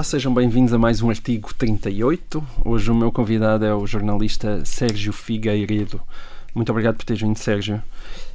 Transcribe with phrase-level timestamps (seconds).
[0.00, 2.42] Olá, sejam bem-vindos a mais um artigo 38.
[2.64, 6.00] Hoje o meu convidado é o jornalista Sérgio Figueiredo.
[6.54, 7.82] Muito obrigado por teres vindo, Sérgio.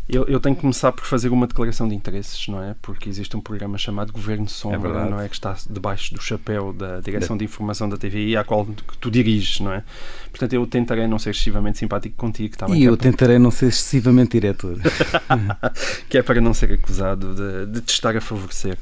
[0.07, 2.75] Eu, eu, tenho que começar por fazer uma declaração de interesses, não é?
[2.79, 5.27] Porque existe um programa chamado Governo Sombra, é não é?
[5.27, 8.67] Que está debaixo do chapéu da Direção de Informação da TVI, à qual
[8.99, 9.83] tu diriges, não é?
[10.29, 12.55] Portanto, eu tentarei não ser excessivamente simpático contigo.
[12.55, 14.77] Tá e eu tentarei não ser excessivamente diretor.
[16.07, 18.77] que é para não ser acusado de, de te estar a favorecer.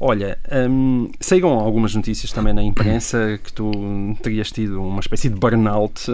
[0.00, 0.38] Olha,
[0.70, 3.70] hum, saíram algumas notícias também na imprensa que tu
[4.22, 6.10] terias tido uma espécie de burnout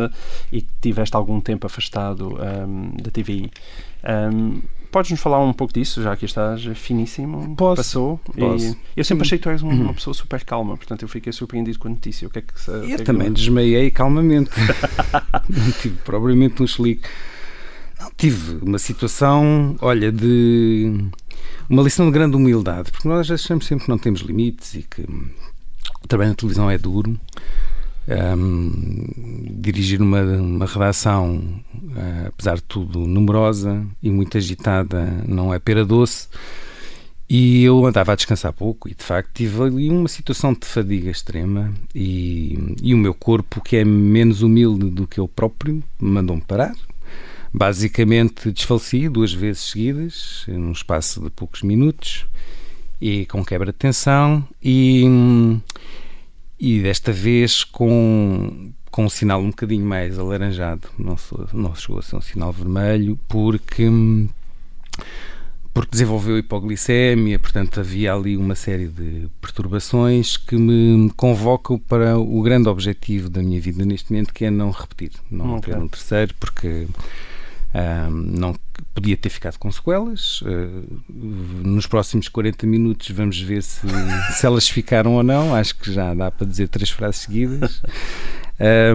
[0.52, 3.50] e que tiveste algum tempo afastado hum, da TVI.
[4.04, 7.54] Um, Podes-nos falar um pouco disso, já que estás finíssimo?
[7.56, 7.76] Posso.
[7.76, 8.20] Passou.
[8.36, 8.76] Posso.
[8.96, 11.78] eu sempre achei que tu és uma, uma, pessoa super calma, portanto eu fiquei surpreendido
[11.78, 12.26] com a notícia.
[12.26, 13.34] O que é que, eu que é também que...
[13.34, 14.50] desmaiei calmamente.
[15.48, 17.06] não tive propriamente um chelique.
[18.00, 21.10] Não, tive uma situação, olha, de
[21.68, 25.02] uma lição de grande humildade, porque nós achamos sempre que não temos limites e que
[25.02, 27.18] o trabalho na televisão é duro.
[28.08, 28.72] Um,
[29.60, 31.42] dirigir uma, uma redação,
[31.74, 36.26] uh, apesar de tudo, numerosa e muito agitada, não é pera doce.
[37.28, 41.10] E eu andava a descansar pouco e, de facto, tive ali uma situação de fadiga
[41.10, 46.40] extrema e, e o meu corpo, que é menos humilde do que eu próprio, mandou-me
[46.40, 46.74] parar.
[47.52, 52.26] Basicamente, desfaleci duas vezes seguidas, num espaço de poucos minutos
[52.98, 55.04] e com quebra de tensão e
[56.58, 61.16] e desta vez com, com um sinal um bocadinho mais alaranjado, não,
[61.52, 63.88] não chegou a ser um sinal vermelho, porque,
[65.72, 72.42] porque desenvolveu hipoglicemia, portanto havia ali uma série de perturbações que me convocam para o
[72.42, 75.72] grande objetivo da minha vida neste momento, que é não repetir, não okay.
[75.72, 76.88] ter um terceiro, porque
[78.10, 78.54] não
[78.94, 80.40] podia ter ficado com sequelas.
[80.42, 83.86] Uh, nos próximos 40 minutos vamos ver se,
[84.34, 85.54] se elas ficaram ou não.
[85.54, 87.82] Acho que já dá para dizer três frases seguidas.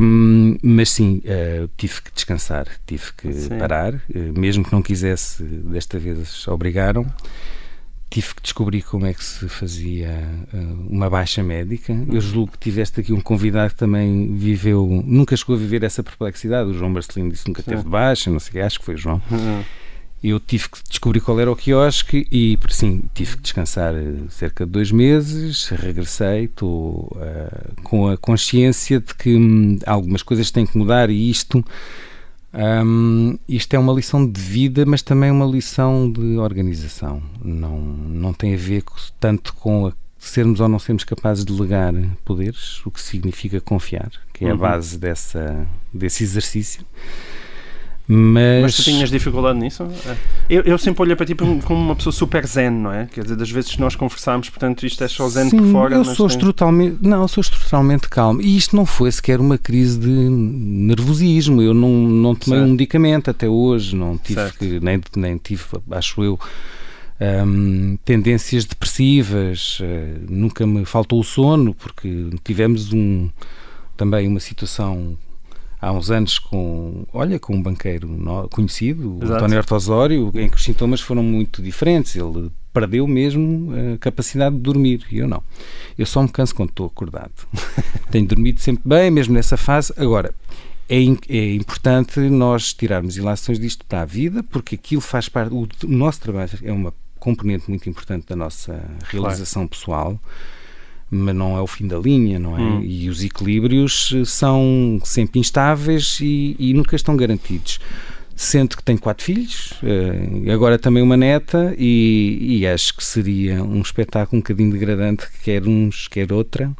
[0.01, 3.57] Um, mas sim, uh, tive que descansar, tive que sim.
[3.57, 7.05] parar, uh, mesmo que não quisesse, desta vez obrigaram
[8.13, 11.97] tive que descobrir como é que se fazia uh, uma baixa médica.
[12.11, 16.03] Eu julgo que tiveste aqui um convidado que também viveu, nunca chegou a viver essa
[16.03, 16.69] perplexidade.
[16.69, 18.97] O João Marcelino disse que nunca teve de baixa, não sei, acho que foi o
[18.99, 19.19] João.
[19.31, 19.63] Uhum.
[20.23, 24.63] Eu tive que descobrir qual era o quiosque e, sim, tive que descansar eh, cerca
[24.63, 25.67] de dois meses.
[25.69, 31.29] Regressei, estou uh, com a consciência de que hum, algumas coisas têm que mudar e
[31.31, 31.65] isto
[32.53, 37.21] um, isto é uma lição de vida, mas também uma lição de organização.
[37.43, 38.83] Não, não tem a ver
[39.19, 41.93] tanto com a, sermos ou não sermos capazes de delegar
[42.23, 44.59] poderes, o que significa confiar, que é a uhum.
[44.59, 46.85] base dessa, desse exercício.
[48.05, 48.61] Mas...
[48.63, 49.87] Mas tu tinhas dificuldade nisso?
[50.49, 53.05] Eu, eu sempre olhei para ti como uma pessoa super zen, não é?
[53.05, 55.95] Quer dizer, das vezes que nós conversamos, portanto, isto é só zen Sim, por fora.
[55.95, 58.41] Eu sou estruturalmente, não, sou estruturalmente calmo.
[58.41, 61.61] E isto não foi sequer uma crise de nervosismo.
[61.61, 62.69] Eu não, não tomei certo.
[62.69, 66.37] um medicamento até hoje, não tive que, nem, nem tive, acho eu.
[67.21, 73.29] Um, tendências depressivas, uh, nunca me faltou o sono, porque tivemos um,
[73.95, 75.17] também uma situação
[75.83, 78.09] há uns anos com, olha, com um banqueiro
[78.49, 82.15] conhecido, o António Artosório, em que os sintomas foram muito diferentes.
[82.15, 85.43] Ele perdeu mesmo a capacidade de dormir e eu não.
[85.97, 87.33] Eu só me canso quando estou acordado.
[88.09, 89.93] Tenho dormido sempre bem, mesmo nessa fase.
[89.97, 90.33] Agora,
[90.87, 95.53] é, é, importante nós tirarmos ilações disto para a vida, porque aquilo faz parte.
[95.53, 99.69] O, o nosso trabalho é uma componente muito importante da nossa realização claro.
[99.69, 100.19] pessoal
[101.13, 102.61] mas não é o fim da linha, não é?
[102.61, 102.81] Hum.
[102.83, 107.79] E os equilíbrios eh, são sempre instáveis e, e nunca estão garantidos.
[108.35, 113.63] Sendo que tenho quatro filhos, uh, agora também uma neta, e, e, acho que seria
[113.63, 116.73] um espetáculo um bocadinho degradante, quer uns, quer outra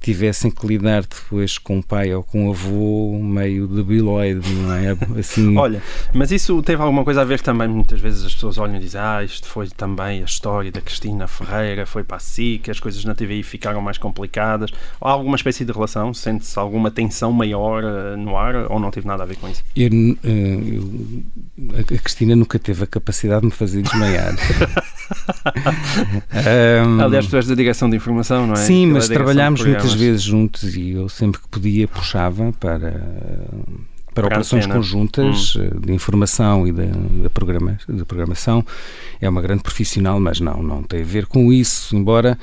[0.00, 4.96] tivessem que lidar depois com o pai ou com o avô meio debiloide, não é?
[5.18, 5.56] Assim...
[5.56, 5.82] Olha,
[6.14, 9.00] mas isso teve alguma coisa a ver também, muitas vezes as pessoas olham e dizem
[9.00, 13.04] ah, isto foi também a história da Cristina Ferreira, foi para si, que as coisas
[13.04, 14.70] na TVI ficaram mais complicadas.
[15.00, 16.14] Há alguma espécie de relação?
[16.14, 19.62] Sente-se alguma tensão maior uh, no ar ou não teve nada a ver com isso?
[19.76, 21.24] Eu, uh,
[21.58, 24.34] eu, a Cristina nunca teve a capacidade de me fazer desmaiar.
[26.86, 28.56] um, Aliás, tu és da direção de informação, não é?
[28.58, 33.02] Sim, mas trabalhámos muitas muitas vezes juntos e eu sempre que podia puxava para
[34.14, 35.62] para, operações conjuntas hum.
[35.62, 36.86] Eh, de informação e de,
[37.22, 38.64] de, programa, de programação.
[39.20, 42.38] É uma grande profissional, mas não, não tem a ver com isso, embora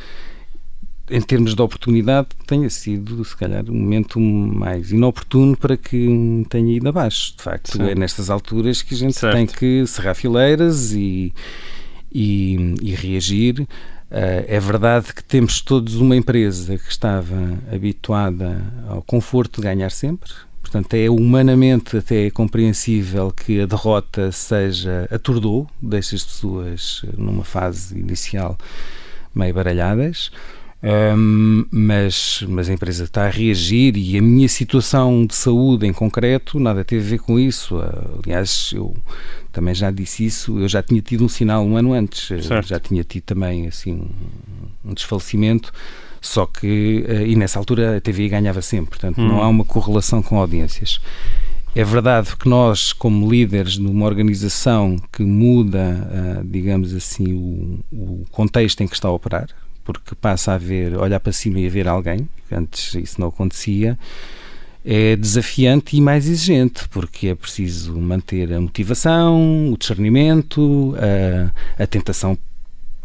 [1.09, 6.75] em termos de oportunidade tenha sido, se calhar, um momento mais inoportuno para que tenha
[6.75, 7.33] ido abaixo.
[7.37, 7.83] De facto, Sim.
[7.83, 9.35] é nestas alturas que a gente certo.
[9.35, 11.33] tem que serrar fileiras e,
[12.11, 13.65] e, e reagir
[14.09, 17.35] é verdade que temos todos uma empresa que estava
[17.71, 20.31] habituada ao conforto de ganhar sempre,
[20.67, 27.97] Portanto, é humanamente até compreensível que a derrota seja aturdou, deixa as pessoas numa fase
[27.97, 28.57] inicial
[29.33, 30.29] meio baralhadas.
[30.83, 35.91] Um, mas, mas a empresa está a reagir e a minha situação de saúde em
[35.91, 37.77] concreto nada teve a ver com isso.
[38.23, 38.95] Aliás, eu
[39.51, 42.67] também já disse isso, eu já tinha tido um sinal um ano antes, certo.
[42.67, 44.07] já tinha tido também assim
[44.85, 45.73] um desfalecimento
[46.21, 49.27] só que, eh, e nessa altura a TVI ganhava sempre, portanto hum.
[49.27, 50.99] não há uma correlação com audiências.
[51.75, 58.81] É verdade que nós, como líderes numa organização que muda, digamos assim, o, o contexto
[58.81, 59.47] em que está a operar,
[59.87, 63.97] porque passa a ver, olhar para cima e a ver alguém, antes isso não acontecia,
[64.83, 70.93] é desafiante e mais exigente, porque é preciso manter a motivação, o discernimento,
[71.77, 72.37] a, a tentação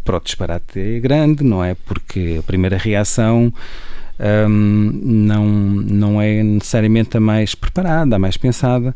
[0.05, 1.77] para o disparate é grande, não é?
[1.87, 3.55] Porque a primeira reação
[4.49, 8.93] um, não, não é necessariamente a mais preparada, a mais pensada,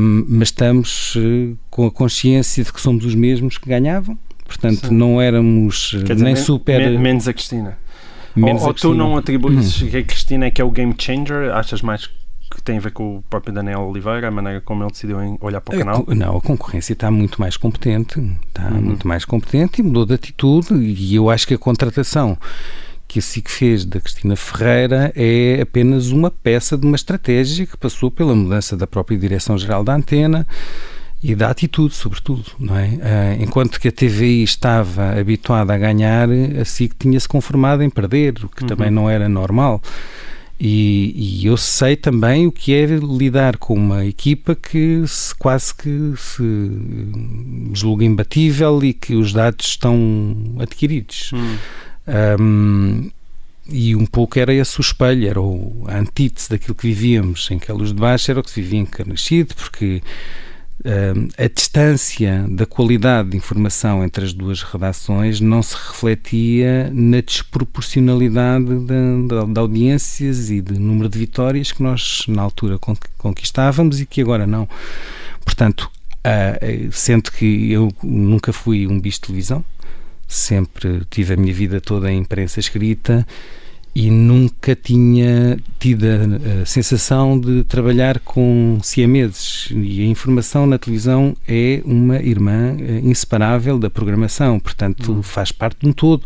[0.00, 4.18] um, mas estamos uh, com a consciência de que somos os mesmos que ganhavam,
[4.52, 4.94] portanto Sim.
[4.94, 6.98] não éramos Quer dizer, nem men super...
[6.98, 7.78] menos a Cristina.
[8.34, 9.88] Menos ou, ou tu não atribuis hum.
[9.88, 11.50] que a Cristina é que é o game changer?
[11.52, 12.08] Achas mais
[12.50, 15.60] que tem a ver com o próprio Daniel Oliveira, a maneira como ele decidiu olhar
[15.60, 16.04] para o canal?
[16.08, 18.82] Não, a concorrência está muito mais competente, está uhum.
[18.82, 22.36] muito mais competente e mudou de atitude e eu acho que a contratação
[23.08, 27.76] que a SIC fez da Cristina Ferreira é apenas uma peça de uma estratégia que
[27.76, 30.46] passou pela mudança da própria direção-geral da antena
[31.22, 32.98] e da atitude, sobretudo, não é?
[33.00, 38.44] Ah, enquanto que a TVI estava habituada a ganhar, a SIC tinha-se conformado em perder,
[38.44, 38.68] o que uhum.
[38.68, 39.80] também não era normal.
[40.58, 45.74] E, e, eu sei também o que é lidar com uma equipa que se, quase
[45.74, 46.42] que se
[47.72, 51.32] julga imbatível e que os dados estão adquiridos.
[52.40, 53.10] Um,
[53.68, 57.58] e um pouco era esse o espelho, era o, a antítese daquilo que vivíamos em
[57.58, 58.86] que a luz de baixo, era o que se vivia em
[59.56, 60.02] porque
[60.84, 68.64] a distância da qualidade de informação entre as duas redações não se refletia na desproporcionalidade
[68.64, 72.78] de, de, de, audiências e de número de vitórias que nós na altura
[73.16, 74.68] conquistávamos e que agora não.
[75.44, 75.90] Portanto,
[76.90, 79.64] sendo que eu nunca fui um bicho de televisão,
[80.26, 83.26] sempre tive a minha vida toda em imprensa escrita
[83.94, 89.68] e nunca tinha tido a, a, sensação de trabalhar com siameses.
[89.70, 95.22] E a informação na televisão é uma irmã eh, inseparável da programação, portanto, hum.
[95.22, 96.24] faz parte de um todo.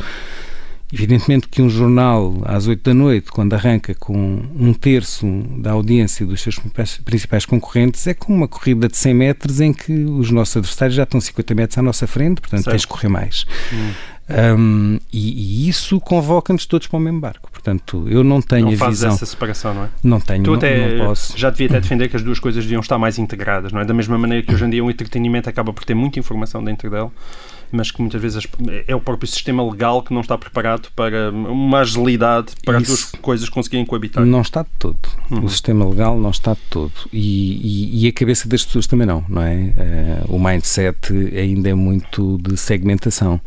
[0.93, 5.27] Evidentemente que um jornal às oito da noite, quando arranca com um terço
[5.59, 6.61] da audiência dos seus
[7.05, 11.03] principais concorrentes, é como uma corrida de 100 metros em que os nossos adversários já
[11.03, 12.71] estão 50 metros à nossa frente, portanto certo.
[12.71, 13.45] tens de correr mais.
[13.73, 13.91] Hum.
[14.29, 17.49] Um, e, e, isso convoca-nos todos para o mesmo barco.
[17.67, 19.11] Portanto, eu não tenho não a visão.
[19.11, 19.89] essa separação, não é?
[20.05, 21.37] Não tenho, tu até não posso.
[21.37, 23.85] Já devia até defender que as duas coisas deviam estar mais integradas, não é?
[23.85, 26.89] Da mesma maneira que hoje em dia o entretenimento acaba por ter muita informação dentro
[26.89, 27.09] dele,
[27.73, 28.47] mas que muitas vezes
[28.87, 32.99] é o próprio sistema legal que não está preparado para uma agilidade para Isso as
[33.01, 34.25] duas coisas conseguirem coabitar.
[34.25, 34.99] Não está de todo.
[35.29, 35.44] Uhum.
[35.44, 36.93] O sistema legal não está de todo.
[37.13, 39.55] E, e, e, a cabeça das pessoas também não, não é?
[40.29, 43.41] Uh, o mindset ainda é muito de segmentação.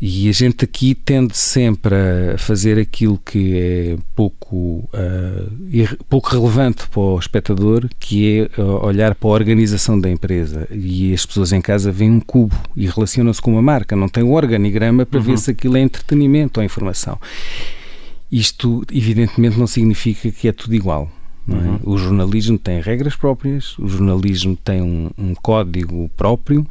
[0.00, 1.92] E a gente aqui tende sempre
[2.32, 8.86] a fazer aquilo que é pouco, uh, pouco relevante para o espectador, que é uh,
[8.86, 10.68] olhar para a organização da empresa.
[10.70, 14.22] E as pessoas em casa veem um cubo e relacionam-se com uma marca, não tem
[14.22, 15.24] o organigrama para uhum.
[15.24, 17.18] ver se aquilo é entretenimento ou informação.
[18.30, 21.10] Isto, evidentemente, não significa que é tudo igual.
[21.48, 21.52] É?
[21.52, 21.80] Uhum.
[21.82, 26.64] O jornalismo tem regras próprias, o jornalismo tem um, um código próprio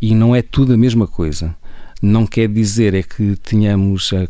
[0.00, 1.54] e não é tudo a mesma coisa
[2.02, 4.28] não quer dizer é que tenhamos a,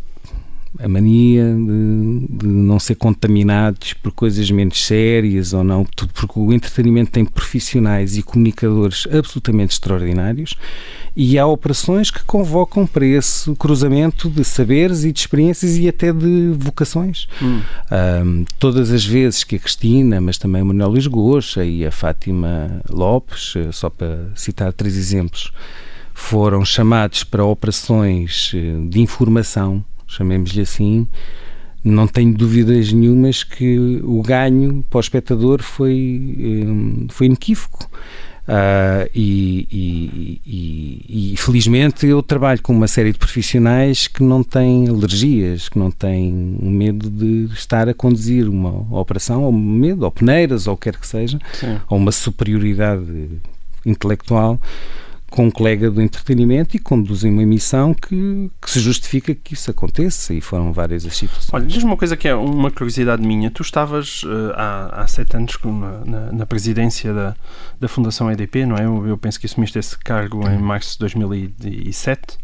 [0.83, 6.52] a mania de, de, não ser contaminados por coisas menos sérias ou não, porque o
[6.52, 10.54] entretenimento tem profissionais e comunicadores absolutamente extraordinários
[11.16, 16.12] e há operações que convocam para esse cruzamento de saberes e de experiências e até
[16.12, 17.28] de vocações.
[17.40, 17.61] Hum.
[17.92, 21.92] Um, todas as vezes que a Cristina, mas também o Manuel Luís Goxa e a
[21.92, 25.52] Fátima Lopes, eh, só para citar três exemplos,
[26.14, 31.09] foram chamados para operações eh, de informação, chamemos-lhe assim,
[31.83, 37.90] não tenho dúvidas nenhumas que o ganho para o espectador foi, eh, foi inequívoco.
[38.47, 44.42] Uh, e, e, e, e, felizmente eu trabalho com uma série de profissionais que não
[44.42, 46.30] têm alergias, que não têm
[46.61, 51.00] medo de estar a conduzir uma operação, ou medo, ou peneiras, ou o que quer
[51.00, 51.80] que seja, Sim.
[51.88, 53.30] ou uma superioridade
[53.87, 54.61] intelectual
[55.35, 59.69] com um colega do entretenimento e conduzem uma emissão que, que, se justifica que isso
[59.69, 61.53] aconteça e foram várias as situações.
[61.53, 63.50] Olha, diz-me uma coisa que é uma curiosidade minha.
[63.50, 67.35] Tu estavas uh, há, há sete anos na, na, na, presidência da,
[67.81, 68.85] da Fundação EDP, não é?
[68.85, 72.38] Eu, eu penso que assumiste esse cargo em março de 2007.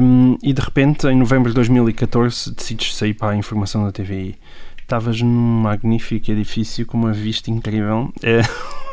[0.00, 4.36] Um, e de repente, em novembro de 2014, decides sair para a informação da TVI.
[4.80, 8.12] Estavas num magnífico edifício com uma vista incrível.
[8.22, 8.42] É...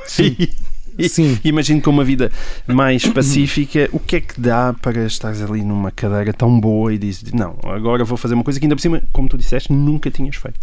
[0.08, 0.36] Sim.
[1.10, 1.38] Sim.
[1.44, 2.32] Imagino com uma vida
[2.68, 6.98] mais pacífica, o que é que dá para estares ali numa cadeira tão boa e
[6.98, 10.10] dizes, não, agora vou fazer uma coisa que ainda por cima, como tu disseste, nunca
[10.10, 10.60] tinhas feito?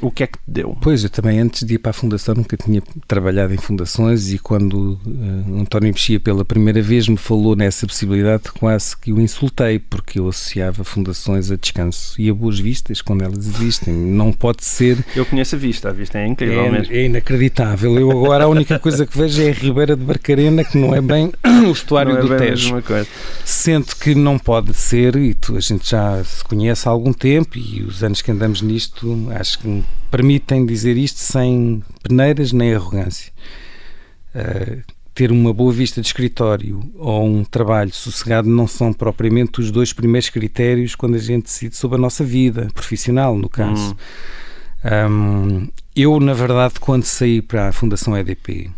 [0.00, 0.76] O que é que te deu?
[0.80, 4.38] Pois, eu também antes de ir para a Fundação nunca tinha trabalhado em fundações e
[4.38, 9.78] quando uh, António Mexia pela primeira vez me falou nessa possibilidade quase que o insultei
[9.78, 13.94] porque eu associava fundações a descanso e a boas vistas quando elas existem.
[13.94, 15.04] Não pode ser...
[15.14, 16.94] Eu conheço a vista, a vista é incrível é, mesmo.
[16.94, 17.98] É inacreditável.
[17.98, 21.00] Eu agora a única coisa que vejo é a Ribeira de Barcarena que não é
[21.00, 21.32] bem
[21.68, 22.82] o estuário é do Tejo.
[23.44, 27.58] Sento que não pode ser e tu, a gente já se conhece há algum tempo
[27.58, 33.32] e os anos que andamos nisto acho que permitem dizer isto sem peneiras nem arrogância.
[34.34, 34.82] Uh,
[35.14, 39.92] ter uma boa vista de escritório ou um trabalho sossegado não são propriamente os dois
[39.92, 43.92] primeiros critérios quando a gente decide sobre a nossa vida profissional, no caso.
[43.92, 43.96] Hum.
[44.82, 48.70] Um, eu, na verdade, quando saí para a Fundação EDP,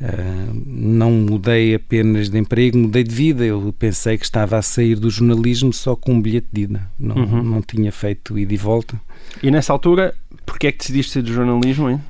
[0.00, 3.44] uh, não mudei apenas de emprego, mudei de vida.
[3.44, 6.90] Eu pensei que estava a sair do jornalismo só com um bilhete de ida.
[6.98, 7.42] Não, uhum.
[7.42, 9.00] não tinha feito ida e volta.
[9.42, 10.14] E nessa altura
[10.46, 12.00] Porquê é que decidiste de jornalismo, hein?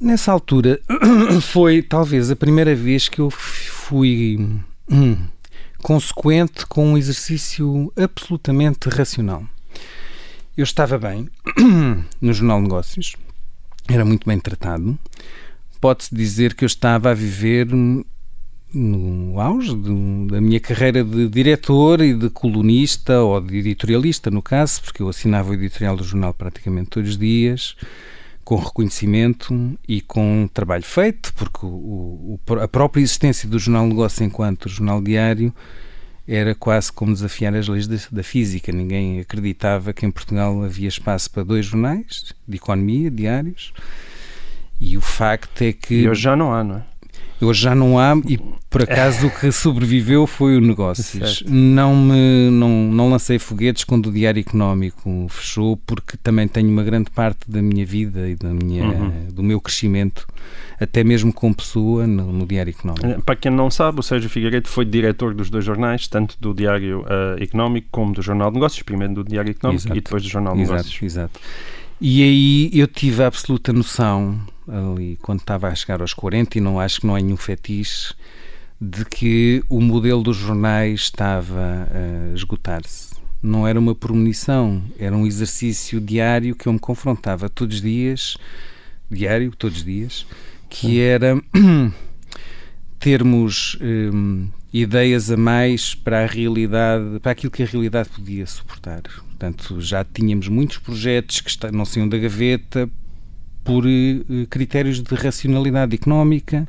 [0.00, 0.80] Nessa altura
[1.40, 4.60] foi talvez a primeira vez que eu fui
[4.90, 5.16] hum,
[5.80, 9.44] consequente com um exercício absolutamente racional.
[10.56, 11.30] Eu estava bem
[12.20, 13.14] no Jornal Negócios,
[13.88, 14.98] era muito bem tratado.
[15.80, 17.68] Pode-se dizer que eu estava a viver
[18.72, 24.42] no auge de, da minha carreira de diretor e de colunista ou de editorialista, no
[24.42, 27.76] caso, porque eu assinava o editorial do jornal praticamente todos os dias,
[28.44, 34.24] com reconhecimento e com trabalho feito, porque o, o, a própria existência do Jornal Negócio
[34.24, 35.52] enquanto jornal diário
[36.26, 38.70] era quase como desafiar as leis da, da, física.
[38.70, 43.72] Ninguém acreditava que em Portugal havia espaço para dois jornais de economia diários.
[44.78, 46.02] E o facto é que.
[46.02, 46.82] E hoje já não há, não é?
[47.40, 51.42] Hoje já não há e por acaso o que sobreviveu foi o negócios.
[51.46, 56.82] Não me não, não lancei foguetes quando o Diário Económico fechou porque também tenho uma
[56.82, 59.12] grande parte da minha vida e da minha, uhum.
[59.32, 60.26] do meu crescimento
[60.80, 63.06] até mesmo como pessoa no, no, Diário Económico.
[63.06, 66.54] Eh, para quem não sabe, o Sérgio Figueiredo foi diretor dos dois jornais, tanto do
[66.54, 69.98] Diário uh, Económico como do Jornal de Negócios, primeiro do Diário Económico exato.
[69.98, 71.02] e depois do Jornal de exato, Negócios.
[71.02, 71.40] Exato.
[72.00, 76.60] E aí eu tive a absoluta noção, ali quando estava a chegar aos 40, e
[76.60, 78.14] não acho que não é nenhum fetiche,
[78.80, 83.16] de que o modelo dos jornais estava a esgotar-se.
[83.42, 88.36] Não era uma premonição, era um exercício diário que eu me confrontava todos os dias,
[89.10, 90.26] diário, todos os dias,
[90.68, 91.40] que era
[92.98, 99.02] termos hum, ideias a mais para a realidade, para aquilo que a realidade podia suportar.
[99.02, 102.90] Portanto, já tínhamos muitos projetos que não saíam da gaveta
[103.64, 106.66] por uh, critérios de racionalidade económica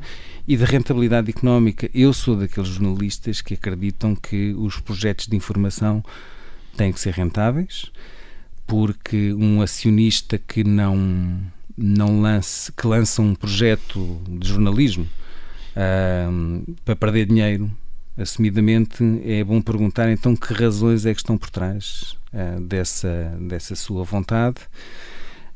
[0.48, 1.89] e de rentabilidade económica.
[1.93, 6.03] Eu sou daqueles jornalistas que acreditam que os projetos de informação
[6.75, 7.91] têm que ser rentáveis,
[8.65, 11.41] porque um acionista que não
[11.81, 15.08] não lance que lança um projeto de jornalismo
[15.75, 17.72] uh, para perder dinheiro
[18.22, 23.75] assumidamente é bom perguntar então que razões é que estão por trás uh, dessa, dessa
[23.75, 24.58] sua vontade.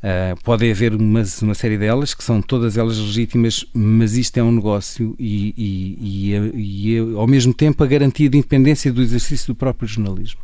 [0.03, 4.43] Uh, pode haver uma, uma, série delas, que são todas elas legítimas, mas isto é
[4.43, 9.53] um negócio e, e, e, e ao mesmo tempo a garantia de independência do exercício
[9.53, 10.41] do próprio jornalismo.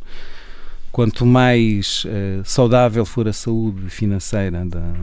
[0.90, 4.94] Quanto mais uh, saudável for a saúde financeira da,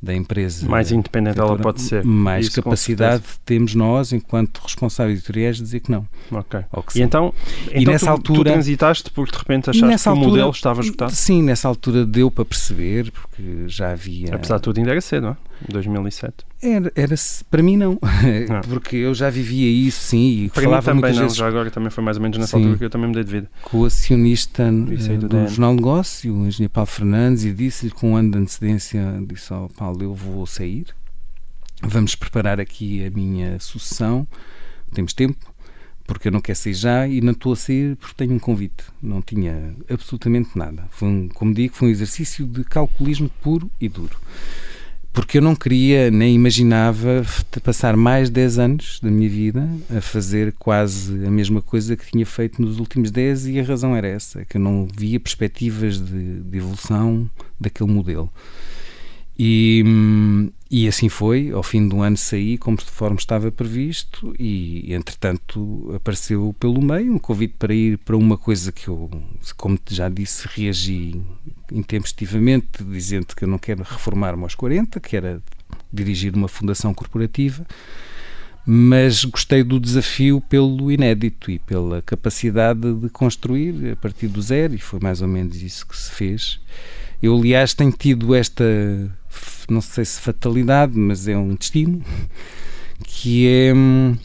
[0.00, 0.68] da empresa.
[0.68, 2.04] Mais independente ela pode ser.
[2.04, 6.06] Mais Isso, capacidade temos nós, enquanto responsáveis editoriais, de dizer que não.
[6.30, 6.60] Ok.
[6.94, 7.32] e então,
[7.72, 10.50] e então nessa tu, altura, tu transitaste porque de repente achaste que o altura, modelo
[10.50, 11.12] estava esgotado?
[11.12, 14.34] Sim, nessa altura deu para perceber, porque já havia.
[14.34, 15.36] Apesar de tudo, ainda era cedo, não é?
[15.68, 16.34] 2007.
[16.62, 17.14] Era, era
[17.50, 17.98] para mim não,
[18.48, 21.46] não, porque eu já vivia isso, sim, e para falava mim também não, vezes, já
[21.46, 23.50] agora também foi mais ou menos nessa sim, altura que eu também mudei de vida.
[23.62, 28.16] Com o acionista do, do Jornal Negócio, o engenheiro Paulo Fernandes, e disse-lhe com um
[28.16, 30.86] ano de antecedência, disse ao oh, Paulo, eu vou sair,
[31.82, 34.26] vamos preparar aqui a minha sucessão,
[34.92, 35.54] temos tempo,
[36.06, 38.84] porque eu não quero sair já e não estou a sair porque tenho um convite.
[39.02, 40.84] Não tinha absolutamente nada.
[40.90, 44.16] Foi um, como digo, foi um exercício de calculismo puro e duro
[45.16, 47.24] porque eu não queria nem imaginava
[47.64, 52.26] passar mais 10 anos da minha vida a fazer quase a mesma coisa que tinha
[52.26, 56.40] feito nos últimos 10 e a razão era essa, que eu não via perspectivas de,
[56.40, 58.30] de evolução daquele modelo.
[59.38, 59.84] E,
[60.70, 66.80] e assim foi, ao fim do ano saí conforme estava previsto e, entretanto, apareceu pelo
[66.80, 69.10] meio um convite para ir para uma coisa que eu,
[69.56, 71.20] como já disse, reagi
[71.70, 75.42] intempestivamente, dizendo que eu não quero reformar-me aos 40, que era
[75.92, 77.66] dirigir uma fundação corporativa,
[78.66, 84.74] mas gostei do desafio pelo inédito e pela capacidade de construir a partir do zero,
[84.74, 86.60] e foi mais ou menos isso que se fez.
[87.22, 88.64] Eu, aliás, tenho tido esta,
[89.68, 92.02] não sei se fatalidade, mas é um destino,
[93.04, 94.16] que é hum,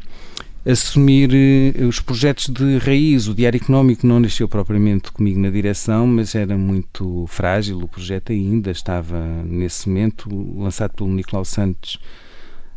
[0.65, 3.27] assumir eh, os projetos de raiz.
[3.27, 8.32] O Diário Económico não nasceu propriamente comigo na direção, mas era muito frágil o projeto
[8.32, 12.00] ainda, estava nesse momento lançado pelo Nicolau Santos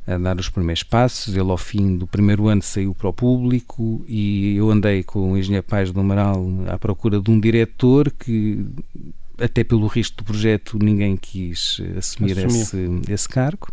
[0.06, 1.34] a dar os primeiros passos.
[1.34, 5.38] Ele, ao fim do primeiro ano, saiu para o público e eu andei com o
[5.38, 8.64] engenheiro Pais do Amaral à procura de um diretor que,
[9.38, 12.76] até pelo risco do projeto, ninguém quis assumir esse,
[13.08, 13.68] esse cargo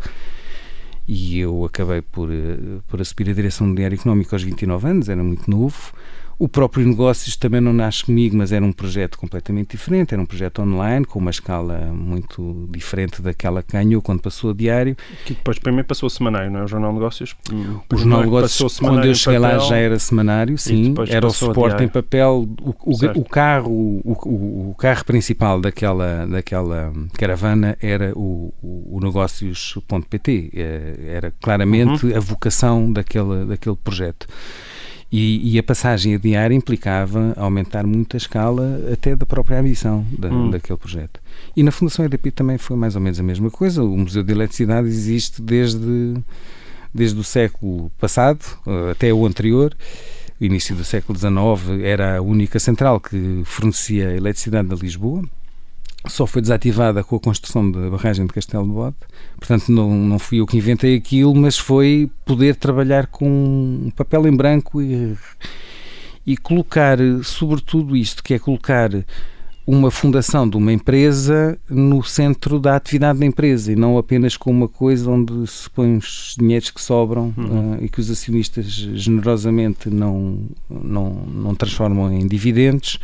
[1.08, 5.10] e eu acabei por, eh, por assumir a direção do Diário Económico aos 29 anos,
[5.10, 5.94] era muito novo.
[6.38, 10.26] O próprio Negócios também não nasce comigo, mas era um projeto completamente diferente, era um
[10.26, 14.96] projeto online, com uma escala muito diferente daquela que ganhou quando passou a diário.
[15.26, 16.64] Que depois primeiro passou a semanário, não é?
[16.64, 17.36] O Jornal Negócios?
[17.92, 21.88] O Jornal Negócios, quando eu cheguei lá, já era semanário, sim, era o suporte em
[21.88, 22.48] papel.
[22.62, 30.52] O, o, o carro, o, o, carro principal daquela, daquela caravana era o, o, Negócios.pt,
[30.54, 32.16] é, era claramente uhum.
[32.16, 34.28] a vocação daquele, daquele projeto.
[35.12, 40.06] E, e, a passagem a diário implicava aumentar muito a escala até da própria ambição
[40.18, 40.50] da, hum.
[40.50, 41.20] daquele projeto.
[41.56, 43.84] E na Fundação EDP também foi mais ou menos a mesma coisa.
[43.84, 46.14] O Museu de Eletricidade existe desde,
[46.94, 49.76] desde o século passado eh, até o anterior.
[50.40, 55.24] O início do século XIX era a única central que fornecia eletricidade a Lisboa
[56.08, 58.96] só foi desativada com a construção da barragem de Castelo de Bode.
[59.38, 64.28] Portanto, não, não fui eu que inventei aquilo, mas foi poder trabalhar com um papel
[64.28, 65.16] em branco e,
[66.26, 68.90] e colocar, sobretudo isto, que é colocar
[69.66, 74.50] uma fundação de uma empresa no centro da atividade da empresa e não apenas com
[74.50, 77.76] uma coisa onde se põe os dinheiros que sobram uhum.
[77.76, 83.00] uh, e que os acionistas generosamente não, não, não transformam em dividendos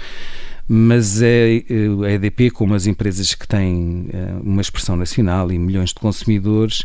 [0.67, 1.63] mas é,
[2.05, 6.83] a EDP, como as empresas que têm eh, uma expressão nacional e milhões de consumidores,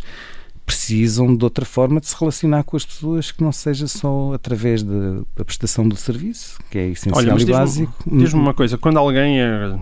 [0.65, 4.83] precisam de outra forma de se relacionar com as pessoas que não seja só através
[4.83, 7.95] da, da prestação do serviço, que é essencial Olha, e básico.
[8.07, 9.77] Diz-me uma coisa, quando alguém eh,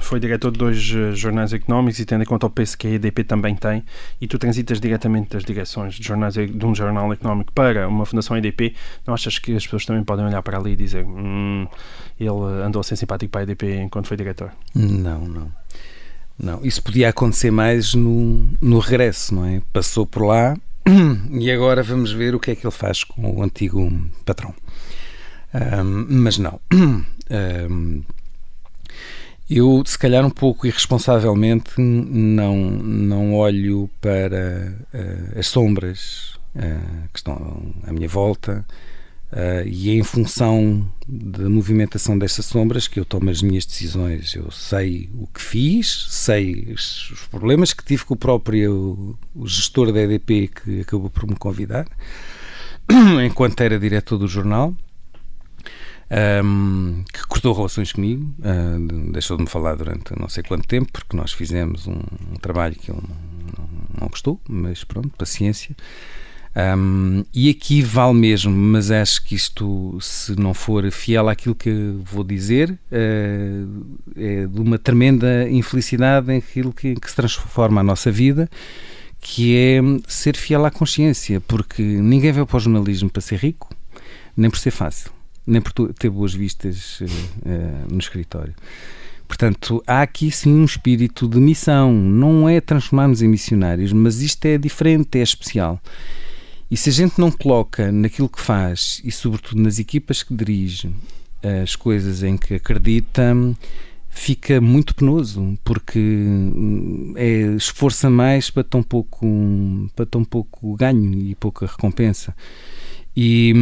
[0.00, 2.90] foi diretor de dois eh, jornais económicos e tendo em conta o peso que a
[2.90, 3.84] EDP também tem,
[4.20, 8.36] e tu transitas diretamente das direções de, jornais, de um jornal económico para uma fundação
[8.36, 8.74] EDP,
[9.06, 11.66] não achas que as pessoas também podem olhar para ali e dizer hum,
[12.18, 14.52] ele andou a ser simpático para a EDP enquanto foi diretor?
[14.74, 15.52] Não, não.
[16.42, 19.62] Não, isso podia acontecer mais no, no regresso, não é?
[19.72, 20.56] Passou por lá
[21.30, 23.88] e agora vamos ver o que é que ele faz com o antigo
[24.24, 24.52] patrão.
[25.54, 26.60] Um, mas não.
[27.70, 28.02] Um,
[29.48, 37.18] eu, se calhar, um pouco irresponsavelmente, não, não olho para uh, as sombras uh, que
[37.18, 38.66] estão à minha volta
[39.32, 44.34] Uh, e é em função da movimentação destas sombras que eu tomo as minhas decisões.
[44.34, 49.90] Eu sei o que fiz, sei os, problemas que tive com o próprio o gestor
[49.90, 51.86] da EDP que acabou por me convidar,
[53.24, 54.74] enquanto era diretor do jornal.
[56.44, 60.92] Um, que cortou relações comigo, uh, deixou de me falar durante não sei quanto tempo,
[60.92, 63.16] porque nós fizemos um, um trabalho que ele não,
[63.64, 63.68] não,
[63.98, 65.74] não gostou, mas pronto, paciência.
[66.54, 71.94] Um, e aqui vale mesmo, mas acho que isto, se não for fiel àquilo que
[72.04, 77.84] vou dizer, uh, é de uma tremenda infelicidade em aquilo que, que se transforma a
[77.84, 78.50] nossa vida,
[79.18, 83.74] que é ser fiel à consciência, porque ninguém veio para o jornalismo para ser rico,
[84.36, 85.10] nem por ser fácil,
[85.46, 88.54] nem por ter boas vistas uh, uh, no escritório.
[89.26, 91.90] Portanto, há aqui sim um espírito de missão.
[91.90, 95.80] Não é transformarmos em missionários, mas isto é diferente, é especial.
[96.72, 100.90] E se a gente não coloca naquilo que faz e, sobretudo, nas equipas que dirige
[101.62, 103.36] as coisas em que acredita,
[104.08, 109.26] fica muito penoso porque hum, é, esforça mais para tão pouco
[109.94, 112.34] para tão pouco ganho e pouca recompensa
[113.14, 113.52] E,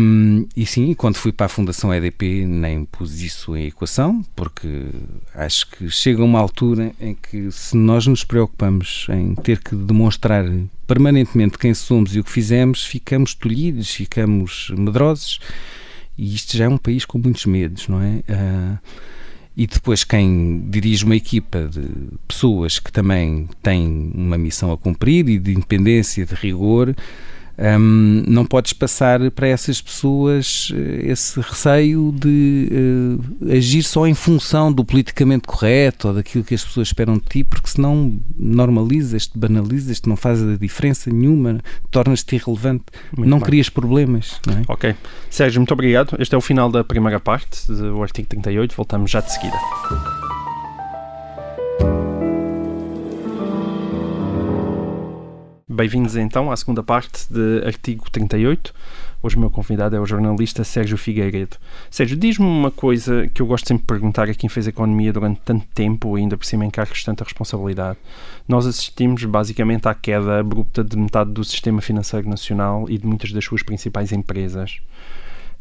[0.57, 4.87] e sim, quando fui para a Fundação EDP nem pus isso em equação, porque
[5.35, 10.45] acho que chega uma altura em que se nós nos preocupamos em ter que demonstrar
[10.87, 15.41] permanentemente quem somos e o que fizemos, ficamos tolhidos, ficamos medrosos
[16.17, 18.23] e isto já é um país com muitos medos, não é?
[18.29, 18.79] Uh,
[19.57, 21.83] e depois quem dirige uma equipa de
[22.29, 26.95] pessoas que também têm uma missão a cumprir e de independência, de rigor,
[27.61, 34.15] um, não podes passar para essas pessoas eh, esse receio de uh, agir só em
[34.15, 39.37] função do politicamente correto ou daquilo que as pessoas esperam de ti, porque senão normalizas-te,
[39.37, 43.47] banalizas-te, não faz a diferença nenhuma, tornas-te irrelevante, muito não bem.
[43.47, 44.41] crias problemas.
[44.49, 44.63] É?
[44.67, 44.95] Ok.
[45.29, 46.17] Sérgio, muito obrigado.
[46.19, 48.75] Este é o final da primeira parte do artigo 38.
[48.75, 49.57] Voltamos já de seguida.
[55.81, 58.75] Bem-vindos então à segunda parte de artigo 38.
[59.23, 61.57] Hoje o meu convidado é o jornalista Sérgio Figueiredo.
[61.91, 65.41] Sérgio, diz-me uma coisa que eu gosto sempre de perguntar a quem fez economia durante
[65.41, 67.99] tanto tempo, ainda por cima em cargos de tanta responsabilidade.
[68.47, 73.33] Nós assistimos basicamente à queda abrupta de metade do sistema financeiro nacional e de muitas
[73.33, 74.83] das suas principais empresas.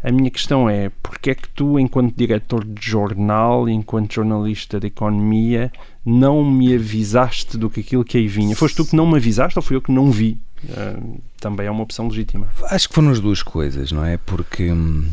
[0.01, 4.88] A minha questão é, porque é que tu, enquanto diretor de jornal, enquanto jornalista de
[4.88, 5.71] economia,
[6.05, 8.55] não me avisaste do que aquilo que aí vinha?
[8.55, 10.39] Foste tu que não me avisaste ou fui eu que não vi?
[10.63, 12.47] Uh, também é uma opção legítima.
[12.69, 14.17] Acho que foram as duas coisas, não é?
[14.17, 15.09] Porque uh,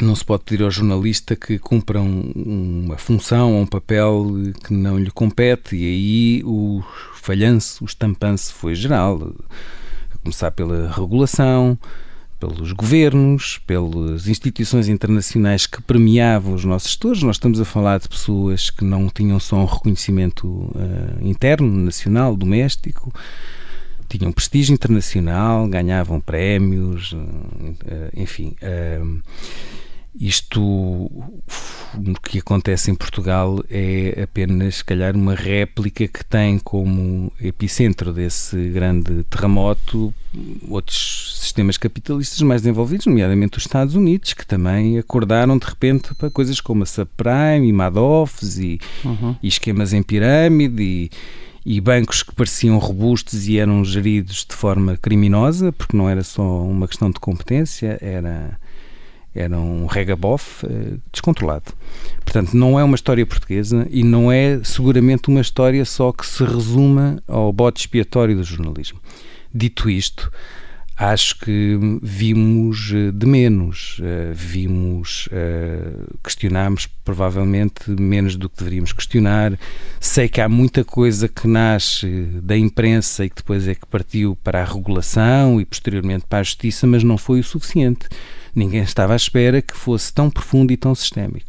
[0.00, 4.26] não se pode pedir ao jornalista que cumpra um, uma função ou um papel
[4.64, 6.82] que não lhe compete e aí o
[7.14, 9.32] falhanço, o estampanço foi geral.
[10.12, 11.78] A começar pela regulação,
[12.46, 17.22] pelos governos, pelas instituições internacionais que premiavam os nossos gestores.
[17.22, 22.36] Nós estamos a falar de pessoas que não tinham só um reconhecimento uh, interno, nacional,
[22.36, 23.12] doméstico,
[24.08, 28.54] tinham prestígio internacional, ganhavam prémios, uh, enfim.
[28.62, 29.22] Uh,
[30.18, 31.34] isto, o
[32.22, 38.68] que acontece em Portugal é apenas, se calhar, uma réplica que tem como epicentro desse
[38.68, 40.14] grande terremoto
[40.68, 46.30] outros sistemas capitalistas mais desenvolvidos, nomeadamente os Estados Unidos, que também acordaram de repente para
[46.30, 49.36] coisas como a subprime e Madoffs e, uhum.
[49.42, 51.10] e esquemas em pirâmide e,
[51.66, 56.62] e bancos que pareciam robustos e eram geridos de forma criminosa, porque não era só
[56.62, 58.58] uma questão de competência, era
[59.34, 61.72] era um regabof uh, descontrolado.
[62.24, 66.44] Portanto, não é uma história portuguesa e não é seguramente uma história só que se
[66.44, 69.00] resuma ao bote expiatório do jornalismo.
[69.52, 70.30] Dito isto,
[70.96, 75.28] acho que vimos eh, de menos, uh, vimos,
[76.22, 79.58] questionámos provavelmente menos do que deveríamos questionar.
[80.00, 82.06] Sei que há muita coisa que nasce
[82.42, 86.42] da imprensa e que depois é que partiu para a regulação e posteriormente para a
[86.42, 88.08] justiça, mas não foi o suficiente
[88.54, 91.46] ninguém estava à espera que fosse tão profundo e tão sistémico.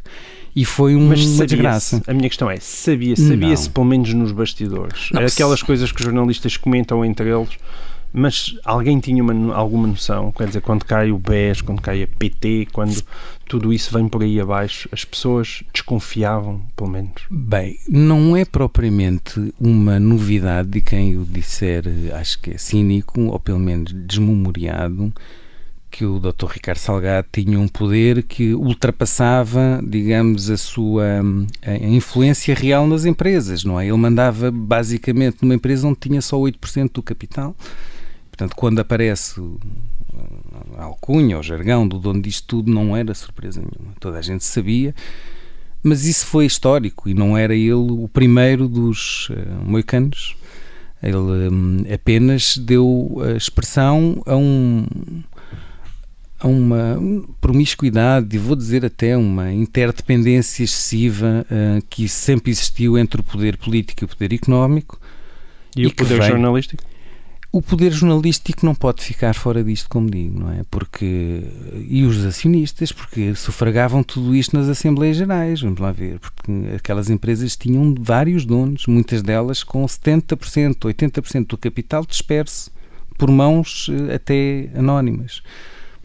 [0.56, 2.02] E foi um, uma desgraça.
[2.08, 5.10] A minha questão é, sabia, sabia-se pelo menos nos bastidores?
[5.12, 5.66] Não, Aquelas se...
[5.66, 7.58] coisas que os jornalistas comentam entre eles,
[8.14, 10.32] mas alguém tinha uma, alguma noção?
[10.32, 13.04] Quer dizer, quando cai o BES, quando cai a PT, quando
[13.46, 17.24] tudo isso vem por aí abaixo, as pessoas desconfiavam, pelo menos?
[17.30, 23.38] Bem, não é propriamente uma novidade de quem o disser, acho que é cínico, ou
[23.38, 25.14] pelo menos desmemoriado,
[25.96, 26.48] que o Dr.
[26.48, 31.06] Ricardo Salgado tinha um poder que ultrapassava, digamos, a sua
[31.66, 33.88] a influência real nas empresas, não é?
[33.88, 37.56] Ele mandava basicamente numa empresa onde tinha só 8% do capital.
[38.30, 39.42] Portanto, quando aparece
[40.78, 43.96] a alcunha, o jargão do dono disto tudo, não era surpresa nenhuma.
[43.98, 44.94] Toda a gente sabia,
[45.82, 50.36] mas isso foi histórico e não era ele o primeiro dos uh, moicanos.
[51.02, 54.86] Ele um, apenas deu a expressão a um
[56.40, 57.00] a uma
[57.40, 63.58] promiscuidade e vou dizer até uma interdependência excessiva uh, que sempre existiu entre o poder
[63.58, 65.00] político e o poder económico.
[65.76, 66.30] E, e o poder vem...
[66.30, 66.84] jornalístico?
[67.56, 70.66] O poder jornalístico não pode ficar fora disto, como digo, não é?
[70.70, 71.42] Porque
[71.88, 77.10] e os acionistas, porque sufragavam tudo isto nas Assembleias Gerais, vamos lá ver, porque aquelas
[77.10, 82.70] empresas tinham vários donos, muitas delas com 70%, 80% do capital disperso
[83.18, 85.42] por mãos eh, até anónimas.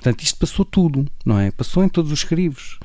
[0.01, 1.51] Portanto, isto passou tudo, não é?
[1.51, 2.79] Passou em todos os crivos.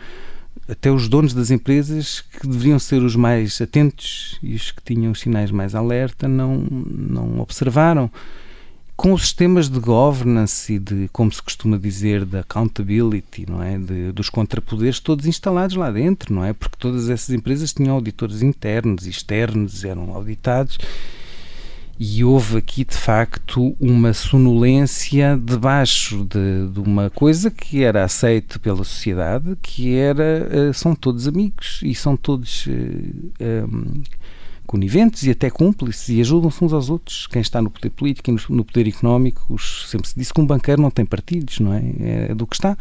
[0.68, 5.14] Até os donos das empresas, que deveriam ser os mais atentos e os que tinham
[5.14, 8.12] os sinais mais alerta, não, não observaram.
[8.98, 13.78] Com os sistemas de governance e de, como se costuma dizer, de accountability, não é?
[13.78, 16.52] De, dos contrapoderes todos instalados lá dentro, não é?
[16.52, 20.78] Porque todas essas empresas tinham auditores internos e externos, eram auditados
[21.98, 28.60] E houve aqui, de facto, uma sonolência debaixo de, de uma coisa que era aceite
[28.60, 32.72] pela sociedade, que era, uh, são todos amigos e são todos uh,
[33.40, 34.04] eh, um,
[34.68, 37.28] coniventes e até cúmplices e ajudam-se uns aos outros.
[37.28, 40.46] Quem está no poder político e no, poder económico, os, sempre se disse que um
[40.46, 41.82] banqueiro não tem partidos, não é?
[42.30, 42.78] É do que está.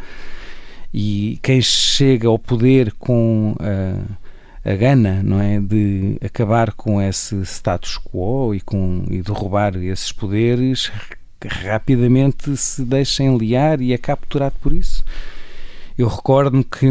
[0.92, 4.24] E quem chega ao poder com a,
[4.64, 10.10] a gana, não é, de acabar com esse status quo e com e derrubar esses
[10.12, 10.90] poderes,
[11.46, 15.04] rapidamente se deixa enliar e é capturado por isso.
[15.96, 16.88] Eu recordo-me que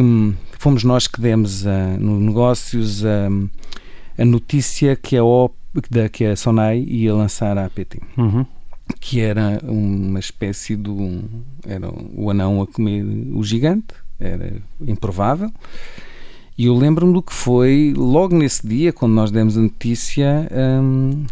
[0.59, 3.29] fomos nós que demos a, no negócios a
[4.17, 5.55] a notícia que a, OP,
[6.11, 7.99] que a Sonai ia lançar a APT.
[8.17, 8.45] Uhum.
[8.99, 10.89] Que era uma espécie de.
[10.89, 11.23] Um,
[11.65, 15.51] era o anão a comer o gigante, era improvável.
[16.57, 21.25] E eu lembro-me do que foi logo nesse dia, quando nós demos a notícia, um,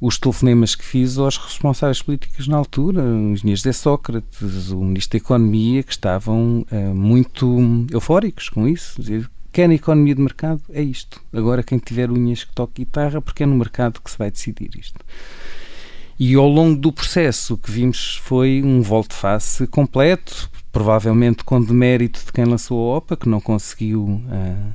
[0.00, 5.18] os telefonemas que fiz aos responsáveis políticos na altura, o engenheiro José Sócrates, o ministro
[5.18, 10.80] da Economia, que estavam uh, muito eufóricos com isso, dizer quer economia de mercado, é
[10.80, 11.20] isto.
[11.32, 14.70] Agora, quem tiver unhas que toque guitarra, porque é no mercado que se vai decidir
[14.78, 15.00] isto.
[16.16, 22.24] E ao longo do processo, o que vimos foi um volte-face completo, provavelmente com demérito
[22.24, 24.74] de quem lançou a OPA, que não conseguiu uh,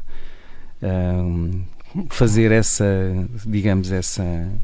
[0.82, 2.86] uh, fazer essa,
[3.46, 4.24] digamos, essa,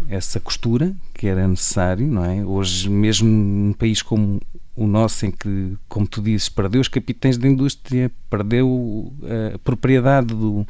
[0.10, 2.44] essa costura que era necessário, não é?
[2.44, 4.42] Hoje, mesmo num país como
[4.76, 9.60] o nosso em que, como tu dizes, perdeu os capitães da indústria, perdeu eh, a
[9.60, 10.66] propriedade do,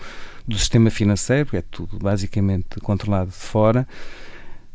[0.47, 3.87] do sistema financeiro, é tudo basicamente controlado de fora.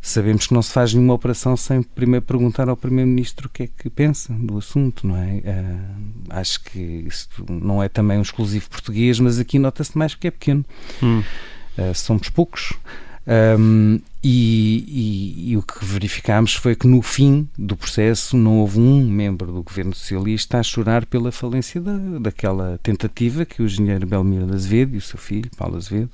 [0.07, 3.67] Sabemos que não se faz nenhuma operação sem primeiro perguntar ao Primeiro-Ministro o que é
[3.67, 5.37] que pensa do assunto, não é?
[5.37, 5.81] Uh,
[6.29, 10.31] acho que isso não é também um exclusivo português, mas aqui nota-se mais porque é
[10.31, 10.63] pequeno.
[11.03, 11.23] Hum.
[11.79, 12.75] Uh, somos poucos.
[13.59, 18.79] Um, e, e, e, o que verificámos foi que no fim do processo não houve
[18.79, 24.07] um membro do governo socialista a chorar pela falência da, daquela tentativa que o engenheiro
[24.07, 26.11] Belmiro Azevedo e o seu filho, Paulo Azevedo,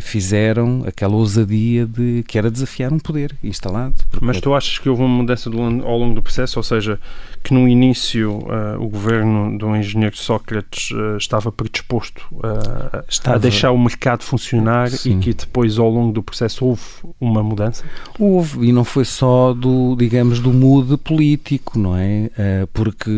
[0.00, 3.94] fizeram aquela ousadia de que era desafiar um poder instalado.
[4.20, 6.98] Mas tu achas que houve uma mudança do, ao longo do processo, ou seja,
[7.42, 13.36] que no início uh, o governo do engenheiro Sócrates uh, estava predisposto uh, estava...
[13.36, 15.18] a deixar o mercado funcionar Sim.
[15.18, 16.82] e que depois ao longo do processo houve
[17.20, 17.84] uma mudança?
[18.18, 22.30] Houve, e não foi só do, digamos, do mood político, não é?
[22.72, 23.10] porque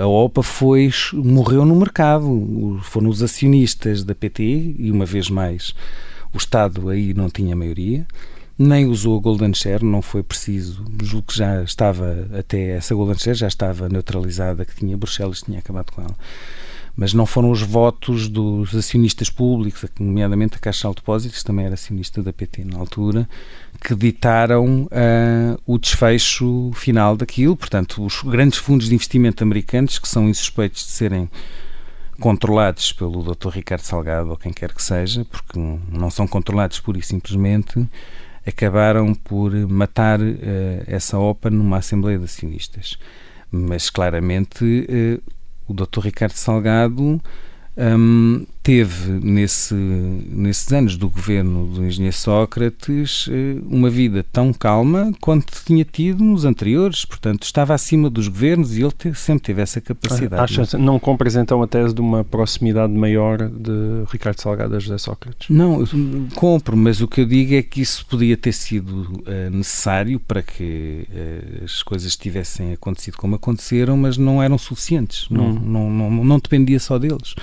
[0.00, 5.67] a OPA foi, morreu no mercado, foram os acionistas da PT, e uma vez mais
[6.32, 8.06] o Estado aí não tinha maioria,
[8.58, 13.16] nem usou a Golden Share, não foi preciso, julgo que já estava, até essa Golden
[13.16, 16.16] Share já estava neutralizada, que tinha Bruxelas tinha acabado com ela.
[16.96, 21.74] Mas não foram os votos dos acionistas públicos, nomeadamente a Caixa de Depósitos, também era
[21.74, 23.28] acionista da PT na altura,
[23.80, 27.56] que ditaram uh, o desfecho final daquilo.
[27.56, 31.30] Portanto, os grandes fundos de investimento americanos, que são insuspeitos de serem
[32.20, 33.48] controlados pelo Dr.
[33.48, 37.86] Ricardo Salgado ou quem quer que seja, porque não são controlados pura e simplesmente,
[38.46, 40.34] acabaram por matar uh,
[40.86, 42.98] essa OPA numa Assembleia de Acionistas.
[43.50, 45.22] Mas claramente uh,
[45.66, 46.00] o Dr.
[46.00, 47.20] Ricardo Salgado
[47.78, 55.10] um, teve nesse, nesses anos do governo do engenheiro Sócrates eh, uma vida tão calma
[55.22, 59.80] quanto tinha tido nos anteriores, portanto estava acima dos governos e ele sempre teve essa
[59.80, 60.42] capacidade.
[60.42, 64.78] Achas, não, não compras então a tese de uma proximidade maior de Ricardo Salgado a
[64.78, 65.48] José Sócrates?
[65.48, 65.82] Não,
[66.34, 70.42] compro, mas o que eu digo é que isso podia ter sido uh, necessário para
[70.42, 75.36] que uh, as coisas tivessem acontecido como aconteceram, mas não eram suficientes, hum.
[75.36, 77.34] não, não, não, não dependia só deles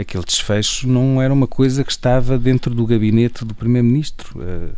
[0.00, 4.38] aquele desfecho não era uma coisa que estava dentro do gabinete do Primeiro-Ministro.
[4.38, 4.74] Uh,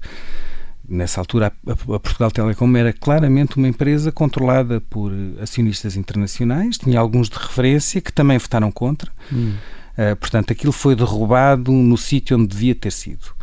[0.88, 7.28] nessa altura, a, Portugal Telecom era claramente uma empresa controlada por acionistas internacionais, tinha alguns
[7.28, 9.10] de referência que também votaram contra.
[9.32, 9.54] Hum.
[9.92, 13.34] Uh, portanto, aquilo foi derrubado no sítio onde devia ter sido.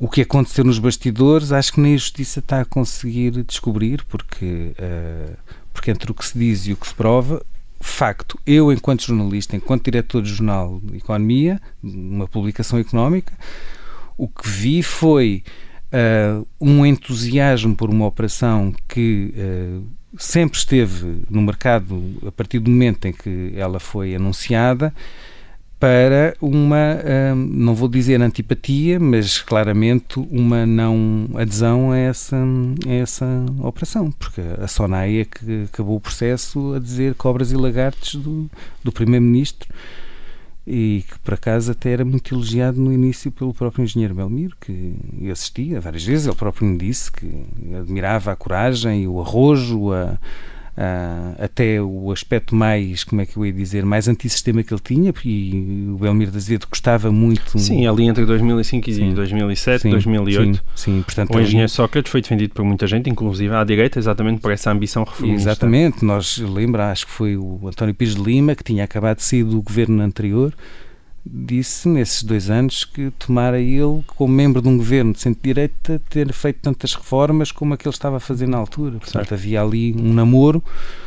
[0.00, 4.72] O que aconteceu nos bastidores, acho que nem a Justiça está a conseguir descobrir, porque,
[4.78, 5.36] uh,
[5.72, 7.44] porque entre o que se diz e o que se prova,
[7.86, 13.32] facto, eu, enquanto jornalista, enquanto diretor de jornal de Economia, uma publicação económica,
[14.16, 15.44] o que vi foi
[15.92, 19.86] uh, um entusiasmo por uma operação que uh,
[20.16, 24.92] sempre esteve no mercado a partir do momento em que ela foi anunciada
[25.78, 26.98] para uma,
[27.34, 32.36] hum, não vou dizer antipatia, mas claramente uma não adesão a essa,
[32.86, 33.26] a essa
[33.60, 38.50] operação, porque a Sonai é que acabou o processo a dizer cobras e lagartos do,
[38.82, 39.68] do Primeiro-Ministro
[40.66, 44.94] e que por acaso até era muito elogiado no início pelo próprio engenheiro Belmiro, que
[45.32, 47.46] assistia várias vezes, ele próprio me disse que
[47.78, 50.18] admirava a coragem o arrojo, a,
[50.78, 54.80] Uh, até o aspecto mais, como é que eu ia dizer, mais antissistema que ele
[54.80, 57.58] tinha, e o Belmiro de Azevedo gostava muito...
[57.58, 59.10] Sim, ali entre 2005 sim.
[59.10, 61.02] e 2007, sim, 2008, sim, sim.
[61.02, 61.68] Portanto, o engenheiro.
[61.68, 65.50] Sócrates foi defendido por muita gente, inclusive à direita, exatamente por essa ambição reformista.
[65.50, 69.24] Exatamente, nós lembra, acho que foi o António Pires de Lima, que tinha acabado de
[69.24, 70.54] sair do governo anterior,
[71.30, 76.32] disse nesses dois anos que tomara ele, como membro de um governo de centro-direita, ter
[76.32, 78.92] feito tantas reformas como aquele estava a fazer na altura.
[78.92, 79.34] Portanto, certo.
[79.34, 80.62] havia ali um namoro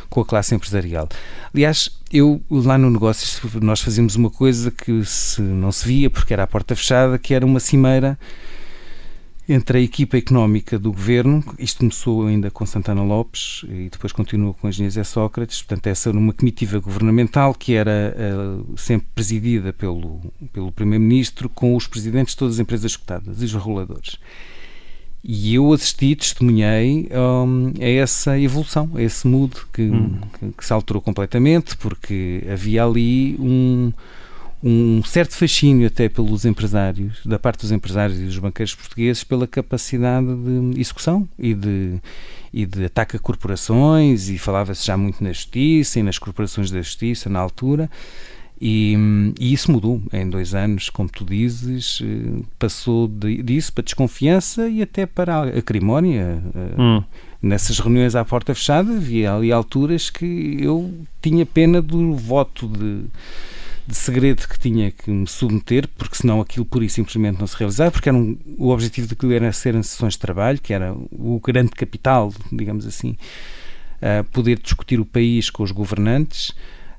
[0.08, 1.08] com a classe empresarial.
[1.52, 6.32] Aliás, eu lá no negócio nós fazíamos uma coisa que se não se via porque
[6.32, 8.18] era a porta fechada, que era uma cimeira
[9.52, 14.54] entre a equipa económica do governo, isto começou ainda com Santana Lopes e depois continuou
[14.54, 19.08] com a engenharia Zé Sócrates, portanto essa era uma comitiva governamental que era uh, sempre
[19.14, 20.20] presidida pelo,
[20.52, 24.18] pelo Primeiro-Ministro com os presidentes de todas as empresas escutadas e os reguladores.
[25.24, 30.18] E eu assisti, testemunhei um, a essa evolução, a esse mood que, hum.
[30.38, 33.92] que, que se alterou completamente, porque havia ali um
[34.62, 39.46] um certo fascínio até pelos empresários, da parte dos empresários e dos banqueiros portugueses, pela
[39.46, 42.00] capacidade de execução e de,
[42.52, 46.80] e de ataque a corporações, e falava-se já muito na justiça e nas corporações da
[46.80, 47.90] justiça na altura.
[48.64, 48.96] E,
[49.40, 54.68] e, isso mudou em dois anos, como tu dizes, eh, passou de, disso para desconfiança
[54.68, 56.40] e até para a acrimónia.
[56.54, 57.02] Eh, hum.
[57.42, 63.06] Nessas reuniões à porta fechada havia ali alturas que eu tinha pena do voto de
[63.92, 67.54] de segredo que tinha que me submeter, porque senão aquilo pura e simplesmente não se
[67.56, 70.94] realizava, porque era um, o objetivo daquilo era ser em sessões de trabalho, que era
[70.94, 73.18] o grande capital, digamos assim,
[74.00, 76.48] uh, poder discutir o país com os governantes,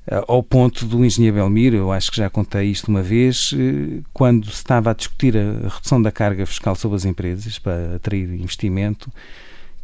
[0.06, 4.04] uh, ao ponto do engenheiro Belmiro, eu acho que já contei isto uma vez, uh,
[4.12, 8.32] quando se estava a discutir a redução da carga fiscal sobre as empresas para atrair
[8.32, 9.10] investimento,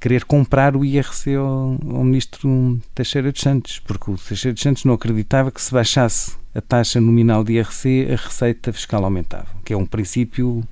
[0.00, 4.84] querer comprar o IRC ao, ao ministro Teixeira dos Santos, porque o Teixeira dos Santos
[4.84, 9.72] não acreditava que se baixasse a taxa nominal de IRC, a receita fiscal aumentava, que
[9.72, 10.64] é um princípio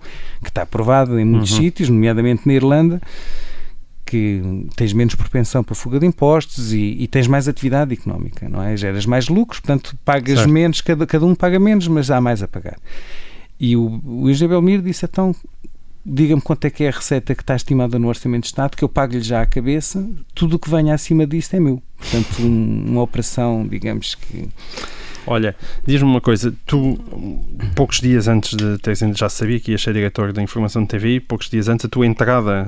[0.42, 1.58] que está aprovado em muitos uhum.
[1.58, 3.00] sítios, nomeadamente na Irlanda,
[4.04, 8.62] que tens menos propensão para fuga de impostos e, e, tens mais atividade económica, não
[8.62, 8.74] é?
[8.74, 10.50] Geras mais lucros, portanto pagas certo.
[10.50, 12.78] menos, cada, cada um paga menos, mas há mais a pagar.
[13.60, 15.34] E o, o Isabel Mir disse, então,
[16.08, 18.82] diga-me quanto é que é a receita que está estimada no Orçamento de Estado, que
[18.82, 21.82] eu pago-lhe já à cabeça, tudo o que venha acima disto é meu.
[21.98, 24.48] Portanto, um, uma operação, digamos que
[25.30, 25.54] Olha,
[25.86, 26.98] diz-me uma coisa, tu,
[27.74, 31.20] poucos dias antes de teres já sabia que ias ser diretor da informação de TV,
[31.20, 32.66] poucos dias antes a tua entrada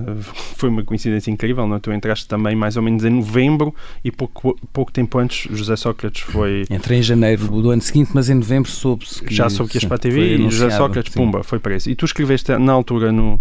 [0.57, 1.77] foi uma coincidência incrível, não?
[1.77, 1.79] É?
[1.79, 6.21] Tu entraste também mais ou menos em novembro e pouco, pouco tempo antes José Sócrates
[6.21, 6.65] foi...
[6.69, 9.35] Entrei em janeiro do ano seguinte, mas em novembro soube-se que...
[9.35, 11.19] Já soube que ias para a TV e José Sócrates, sim.
[11.19, 11.89] pumba, foi preso.
[11.89, 13.41] E tu escreveste na altura no,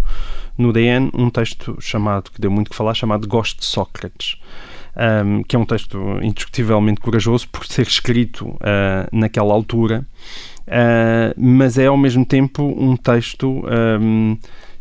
[0.56, 4.38] no DN um texto chamado, que deu muito que falar, chamado Gosto de Sócrates
[4.96, 8.58] um, que é um texto indiscutivelmente corajoso por ser escrito uh,
[9.12, 10.04] naquela altura,
[10.66, 13.64] uh, mas é ao mesmo tempo um texto
[14.00, 14.36] um,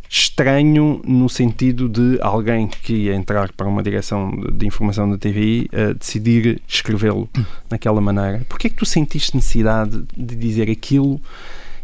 [0.09, 5.69] estranho no sentido de alguém que ia entrar para uma direção de, informação da TVI
[5.71, 7.29] uh, decidir escrevê-lo
[7.69, 8.45] naquela maneira.
[8.49, 11.21] Porquê é que tu sentiste necessidade de dizer aquilo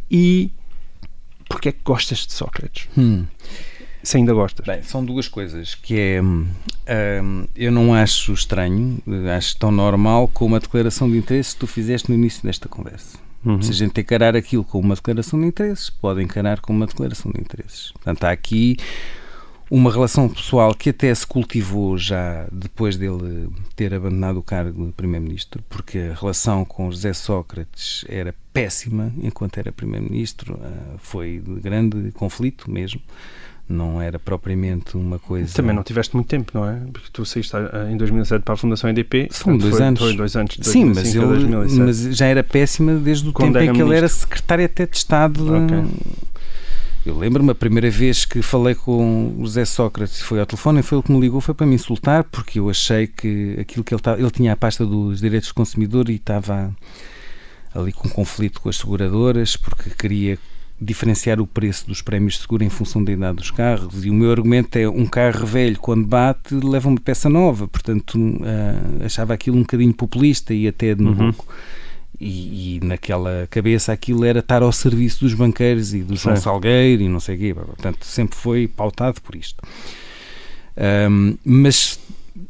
[0.09, 0.51] e
[1.47, 2.89] porquê é que gostas de Sócrates?
[2.97, 3.25] Hum
[4.06, 4.65] se ainda gostas?
[4.65, 6.46] Bem, são duas coisas, que é, hum,
[7.56, 9.00] eu não acho estranho,
[9.36, 13.18] acho tão normal como a declaração de interesse que tu fizeste no início desta conversa.
[13.44, 13.62] Uhum.
[13.62, 17.32] Se a gente encarar aquilo como uma declaração de interesses, pode encarar como uma declaração
[17.32, 17.91] de interesses.
[17.91, 18.78] Portanto, há aqui
[19.70, 24.94] uma relação pessoal que até se cultivou já depois dele ter abandonado o cargo de
[24.94, 31.60] Primeiro-Ministro, porque a relação com José Sócrates era péssima enquanto era Primeiro-Ministro, ah, foi de
[31.60, 33.02] grande conflito mesmo
[33.67, 35.54] não era propriamente uma coisa.
[35.54, 36.80] Também não tiveste muito tempo, não é?
[36.91, 37.56] Porque tu saíste
[37.91, 39.30] em 2007 para a Fundação EDP.
[39.32, 39.99] Foram dois foi, anos.
[39.99, 40.58] Foi dois anos.
[40.62, 43.91] Sim, mas, ele, mas já era péssima desde o Quando tempo em que ministro.
[43.91, 45.65] ele era secretário até de Estado.
[45.65, 45.84] Okay.
[47.06, 50.84] Eu lembro-me a primeira vez que falei com o José Sócrates, foi ao telefone e
[50.84, 53.93] foi ele que me ligou, foi para me insultar, porque eu achei que aquilo que
[53.93, 56.76] ele, ele tinha a pasta dos direitos do consumidor e estava
[57.76, 60.39] ali com conflito com as seguradoras, porque queria
[60.80, 64.05] diferenciar o preço dos prémios de seguro em função da idade dos carros.
[64.05, 67.67] E o meu argumento é um carro velho quando bate leva uma peça nova.
[67.67, 71.34] Portanto uh, achava aquilo um bocadinho populista e até de uhum.
[72.19, 77.03] e, e, naquela cabeça aquilo era estar ao serviço dos banqueiros e do João Salgueiro
[77.03, 77.53] e não sei o quê.
[77.53, 79.63] Portanto sempre foi pautado por isto.
[81.09, 81.97] Um, mas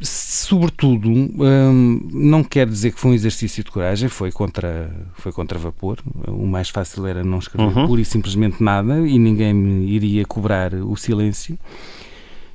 [0.01, 5.59] sobretudo, hum, não quer dizer que foi um exercício de coragem, foi contra, foi contra
[5.59, 5.99] vapor.
[6.27, 7.87] O mais fácil era não escrever uhum.
[7.87, 11.57] pura e simplesmente nada e ninguém me iria cobrar o silêncio.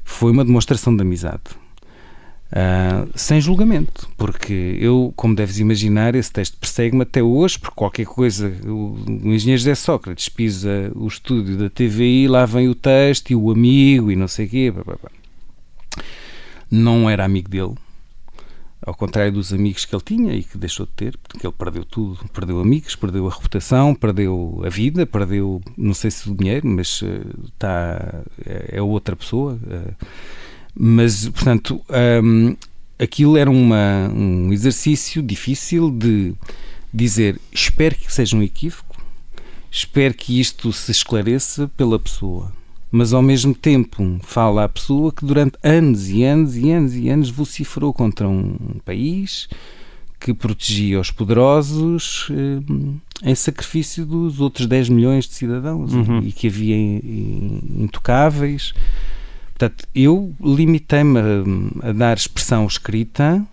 [0.04, 1.42] Foi uma demonstração de amizade.
[2.50, 8.06] Uh, sem julgamento, porque eu, como deves imaginar, esse texto persegue-me até hoje, porque qualquer
[8.06, 13.30] coisa, o, o engenheiro José Sócrates pisa o estúdio da TVI, lá vem o texto
[13.30, 14.70] e o amigo e não sei o quê.
[14.72, 15.10] Blá, blá, blá
[16.70, 17.74] não era amigo dele,
[18.82, 21.84] ao contrário dos amigos que ele tinha e que deixou de ter, porque ele perdeu
[21.84, 26.66] tudo, perdeu amigos, perdeu a reputação, perdeu a vida, perdeu, não sei se o dinheiro,
[26.66, 28.24] mas eh,
[28.68, 29.58] é outra pessoa.
[29.68, 29.94] Eh,
[30.74, 31.82] mas, portanto,
[32.22, 32.56] um,
[32.98, 36.34] aquilo era uma, um exercício difícil de
[36.92, 38.96] dizer espero que seja um equívoco,
[39.70, 42.52] espero que isto se esclareça pela pessoa
[42.91, 47.09] mas ao mesmo tempo fala à pessoa que durante anos e anos e anos e
[47.09, 49.49] anos vociferou contra um país
[50.18, 56.18] que protegia os poderosos eh, em sacrifício dos outros 10 milhões de cidadãos uhum.
[56.18, 58.74] e que havia intocáveis.
[59.51, 63.47] Portanto, eu limitei-me a, a, dar expressão escrita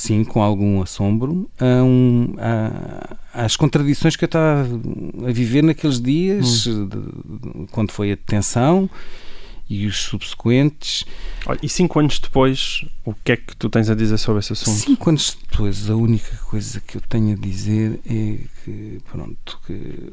[0.00, 4.66] sim, com algum assombro, a um, a, às contradições que eu estava
[5.26, 6.88] a viver naqueles dias, hum.
[6.88, 8.88] de, quando foi a detenção
[9.68, 11.04] e os subsequentes.
[11.46, 14.52] Olha, e cinco anos depois, o que é que tu tens a dizer sobre esse
[14.52, 14.78] assunto?
[14.78, 20.12] Cinco anos depois, a única coisa que eu tenho a dizer é que, pronto, que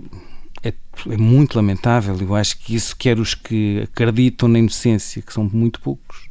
[0.64, 0.74] é,
[1.10, 2.16] é muito lamentável.
[2.20, 6.28] Eu acho que isso quer os que acreditam na inocência, que são muito poucos,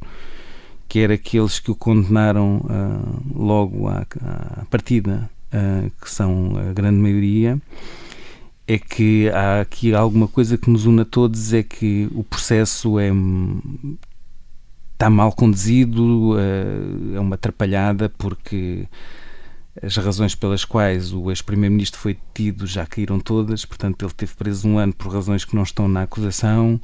[0.87, 4.05] quer aqueles que o condenaram uh, logo à,
[4.61, 7.59] à partida, uh, que são a grande maioria,
[8.67, 12.99] é que há aqui alguma coisa que nos une a todos, é que o processo
[12.99, 13.09] é
[14.93, 18.87] está mal conduzido, uh, é uma atrapalhada porque
[19.81, 24.67] as razões pelas quais o ex-primeiro-ministro foi detido já caíram todas, portanto ele teve preso
[24.67, 26.81] um ano por razões que não estão na acusação.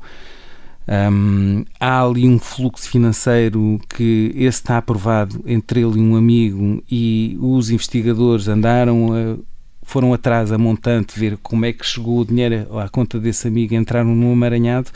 [0.86, 6.84] Um, há ali um fluxo financeiro que esse está aprovado entre ele e um amigo
[6.92, 9.38] e os investigadores andaram a,
[9.82, 13.74] foram atrás a montante ver como é que chegou o dinheiro à conta desse amigo
[13.74, 14.92] entraram num amaranhado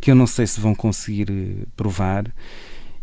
[0.00, 2.32] que eu não sei se vão conseguir eh, provar.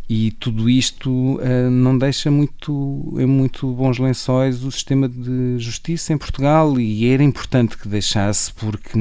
[0.07, 6.13] E tudo isto uh, não deixa muito em muito bons lençóis o sistema de justiça
[6.13, 8.99] em Portugal e era importante que deixasse porque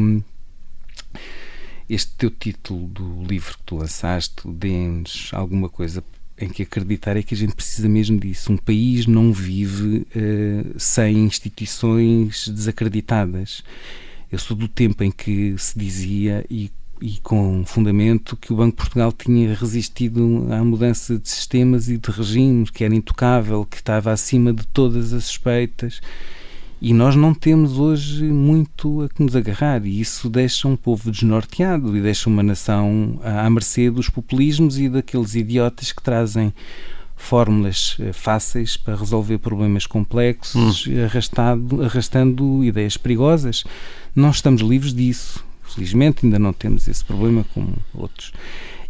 [1.88, 6.02] este teu título do livro que tu lançaste dê-nos alguma coisa
[6.38, 8.52] em que acreditar é que a gente precisa mesmo disso.
[8.52, 13.62] Um país não vive uh, sem instituições desacreditadas.
[14.30, 18.70] Eu sou do tempo em que se dizia, e, e com fundamento, que o Banco
[18.70, 23.76] de Portugal tinha resistido à mudança de sistemas e de regimes, que era intocável, que
[23.76, 26.00] estava acima de todas as suspeitas
[26.84, 31.12] e nós não temos hoje muito a que nos agarrar, e isso deixa um povo
[31.12, 36.52] desnorteado e deixa uma nação à mercê dos populismos e daqueles idiotas que trazem
[37.14, 41.04] fórmulas eh, fáceis para resolver problemas complexos, hum.
[41.04, 43.62] arrastado, arrastando ideias perigosas.
[44.12, 45.44] Não estamos livres disso.
[45.62, 48.32] Felizmente ainda não temos esse problema como outros.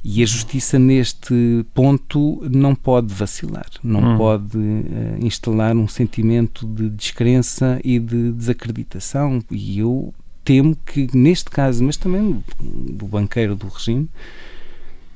[0.05, 4.19] E a justiça, neste ponto, não pode vacilar, não hum.
[4.19, 9.41] pode uh, instalar um sentimento de descrença e de desacreditação.
[9.49, 10.13] E eu
[10.45, 14.09] temo que, neste caso, mas também do banqueiro do regime,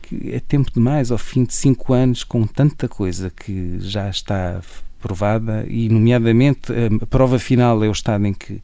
[0.02, 4.60] que é tempo demais, ao fim de cinco anos, com tanta coisa que já está
[5.00, 6.72] provada, e, nomeadamente,
[7.02, 8.60] a prova final é o estado em que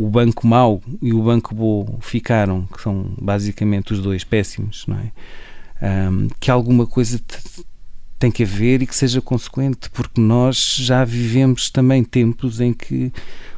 [0.00, 4.96] o banco mau e o banco bom ficaram, que são basicamente os dois péssimos, não
[4.96, 6.08] é?
[6.08, 7.20] Um, que alguma coisa
[8.18, 13.12] tem que haver e que seja consequente, porque nós já vivemos também tempos em que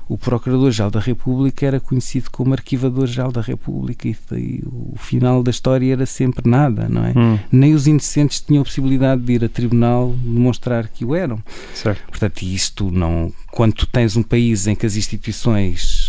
[0.09, 5.51] o Procurador-Geral da República era conhecido como Arquivador-Geral da República e, e, o final da
[5.51, 7.13] história era sempre nada, não é?
[7.17, 7.39] Hum.
[7.53, 11.41] Nem os inocentes tinham a possibilidade de ir a tribunal demonstrar que o eram.
[11.73, 12.03] Certo.
[12.09, 13.33] Portanto, isto não...
[13.53, 16.02] Quando tens um país em que as instituições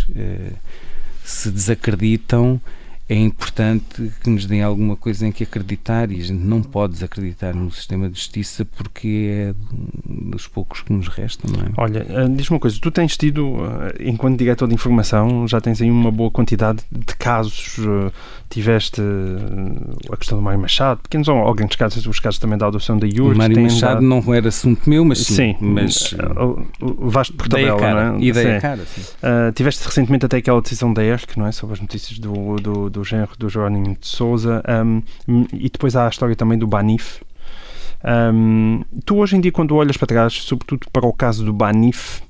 [1.23, 2.59] se desacreditam
[3.13, 6.93] é importante que nos deem alguma coisa em que acreditar e a gente não pode
[6.93, 9.53] desacreditar no sistema de justiça porque é
[10.05, 11.71] dos poucos que nos restam, não é?
[11.77, 15.81] Olha, eh, diz-me uma coisa, tu tens tido, eh, enquanto diretor de informação, já tens
[15.81, 18.11] aí uma boa quantidade de casos, eh,
[18.49, 19.01] tiveste
[20.11, 23.05] a questão do Mário Machado, pequenos ou, grandes casos, os casos também da adoção da
[23.05, 23.35] IURS.
[23.35, 25.33] O Mário Machado não era assunto meu, mas sim.
[25.33, 26.15] sim mas
[26.79, 28.23] vasto por tabela, cara, não é?
[28.23, 28.61] Ideia sim.
[28.61, 29.01] cara, sim.
[29.01, 31.51] Uh, tiveste recentemente até aquela decisão da ERC, não é?
[31.51, 35.01] Sobre as notícias do, do, do genro do Jerónimo de Souza um,
[35.53, 37.21] e depois há a história também do Banif,
[38.05, 42.21] Um, tu hoje em dia, quando olhas para trás, sobretudo para o caso do Banif,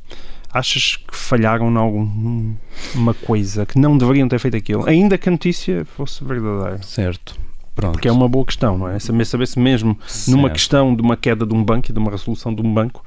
[0.52, 5.32] achas que falharam em alguma coisa, que não deveriam ter feito aquilo, ainda que a
[5.32, 6.82] notícia fosse verdadeira?
[6.84, 7.42] Certo.
[7.76, 7.94] Pronto.
[7.94, 9.00] Porque é uma boa questão, não é?
[9.00, 10.38] Saber, saber se mesmo certo.
[10.38, 13.04] numa questão de uma queda de um banco e de uma resolução de um banco,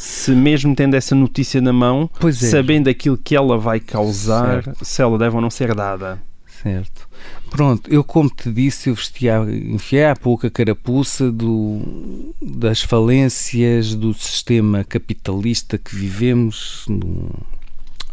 [0.00, 2.32] se mesmo tendo essa notícia na mão, é.
[2.32, 4.82] sabendo aquilo que ela vai causar, certo.
[4.82, 6.18] se ela deve ou não ser dada.
[6.62, 7.08] Certo.
[7.50, 13.94] Pronto, eu como te disse, eu vestia, enfiei há pouco a carapuça do, das falências
[13.94, 17.30] do sistema capitalista que vivemos no,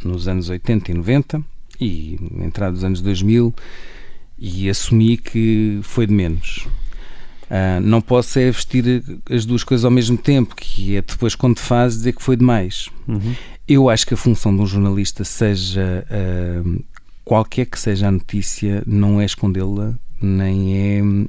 [0.03, 1.41] nos anos 80 e 90
[1.81, 3.53] e entrada dos anos 2000
[4.37, 6.67] e assumi que foi de menos.
[7.45, 11.59] Uh, não posso é vestir as duas coisas ao mesmo tempo, que é depois quando
[11.59, 12.89] faz dizer que foi demais.
[13.07, 13.35] Uhum.
[13.67, 16.83] Eu acho que a função de um jornalista seja uh,
[17.25, 21.27] qualquer que seja a notícia, não é escondê-la, nem é um,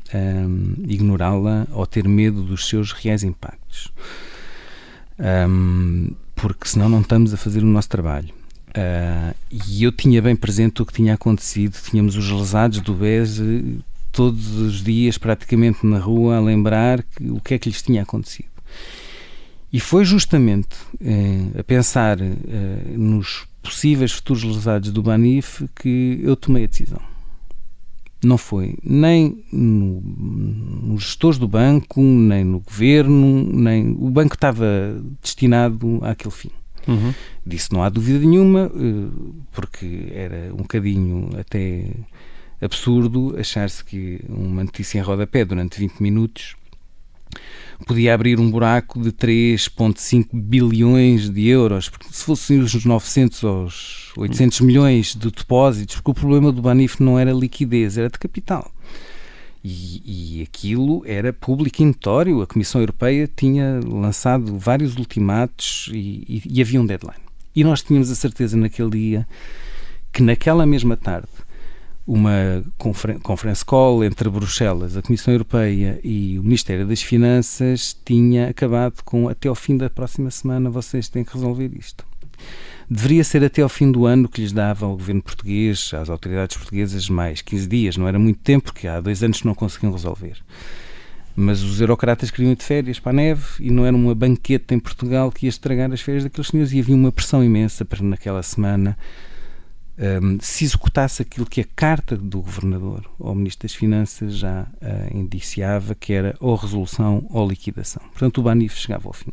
[0.86, 3.90] ignorá-la ou ter medo dos seus reais impactos.
[5.18, 8.28] Um, porque senão não estamos a fazer o nosso trabalho.
[8.68, 11.78] Uh, e eu tinha bem presente o que tinha acontecido.
[11.82, 13.40] Tínhamos os lesados do BES
[14.12, 18.02] todos os dias, praticamente na rua, a lembrar que, o que é que lhes tinha
[18.02, 18.48] acontecido.
[19.72, 22.34] E foi justamente eh, a pensar eh,
[22.96, 27.00] nos possíveis futuros lesados do Banif que eu tomei a decisão.
[28.24, 34.66] Não foi nem no, nos gestores do banco, nem no governo, nem o banco estava
[35.22, 36.50] destinado àquele fim.
[36.88, 37.12] Uhum.
[37.44, 39.10] Disso não há dúvida nenhuma, eh,
[39.52, 41.90] porque era um bocadinho até
[42.60, 46.56] absurdo achar-se que uma notícia em rodapé durante 20 minutos
[47.84, 54.12] podia abrir um buraco de 3,5 bilhões de euros, porque se fossem os 900 aos
[54.16, 58.70] 800 milhões de depósitos, porque o problema do Banif não era liquidez, era de capital.
[59.62, 62.40] E, e aquilo era público e notório.
[62.40, 67.26] A Comissão Europeia tinha lançado vários ultimatos e, e, e havia um deadline.
[67.54, 69.28] E nós tínhamos a certeza naquele dia
[70.12, 71.28] que naquela mesma tarde
[72.06, 79.02] uma conference call entre Bruxelas, a Comissão Europeia e o Ministério das Finanças tinha acabado
[79.04, 82.06] com até ao fim da próxima semana vocês têm que resolver isto.
[82.88, 86.56] Deveria ser até ao fim do ano que lhes dava ao governo português, às autoridades
[86.56, 87.96] portuguesas, mais 15 dias.
[87.96, 90.36] Não era muito tempo, porque há dois anos não conseguiam resolver.
[91.34, 94.72] Mas os eurocratas queriam ir de férias para a neve e não era uma banqueta
[94.72, 98.02] em Portugal que ia estragar as férias daqueles senhores e havia uma pressão imensa para
[98.02, 98.96] naquela semana
[99.98, 105.16] um, se executasse aquilo que a carta do governador ao Ministro das Finanças já uh,
[105.16, 108.02] indiciava, que era ou resolução ou liquidação.
[108.10, 109.32] Portanto, o Banif chegava ao fim.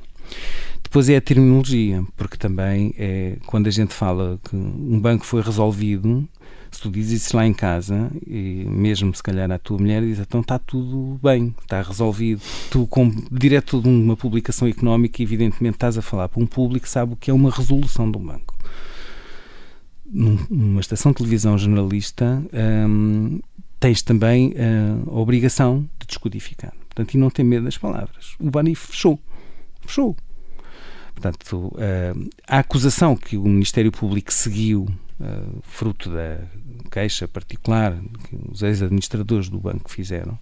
[0.82, 5.41] Depois é a terminologia, porque também é quando a gente fala que um banco foi
[5.41, 6.28] resolvido,
[6.72, 10.20] se tu dizes isso lá em casa, e mesmo se calhar a tua mulher diz,
[10.20, 12.41] então está tudo bem, está resolvido.
[12.70, 16.91] Tu, como diretor de uma publicação económica, evidentemente estás a falar para um público que
[16.91, 18.53] sabe o que é uma resolução de um banco
[20.14, 22.43] numa estação de televisão jornalista,
[22.88, 23.39] um,
[23.80, 24.53] tens também
[25.07, 26.74] a obrigação de descodificar.
[26.93, 28.36] Portanto, e não tem medo das palavras.
[28.39, 29.20] O Bani fechou.
[29.82, 30.16] Fechou.
[31.14, 34.88] Portanto, uh, a acusação que o Ministério Público seguiu,
[35.20, 36.39] uh, fruto da
[36.91, 37.97] queixa particular
[38.30, 40.38] que os ex-administradores do banco fizeram,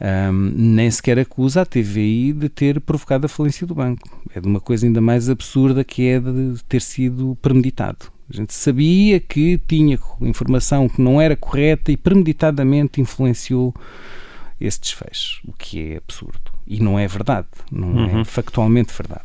[0.00, 4.08] um, nem sequer acusa a TVI de ter provocado a falência do banco.
[4.34, 8.13] É de uma coisa ainda mais absurda que é de ter sido premeditado.
[8.28, 13.74] A gente sabia que tinha informação que não era correta e premeditadamente influenciou
[14.60, 16.40] esse desfecho, o que é absurdo.
[16.66, 18.20] E não é verdade, não é uhum.
[18.20, 19.24] é factualmente verdade.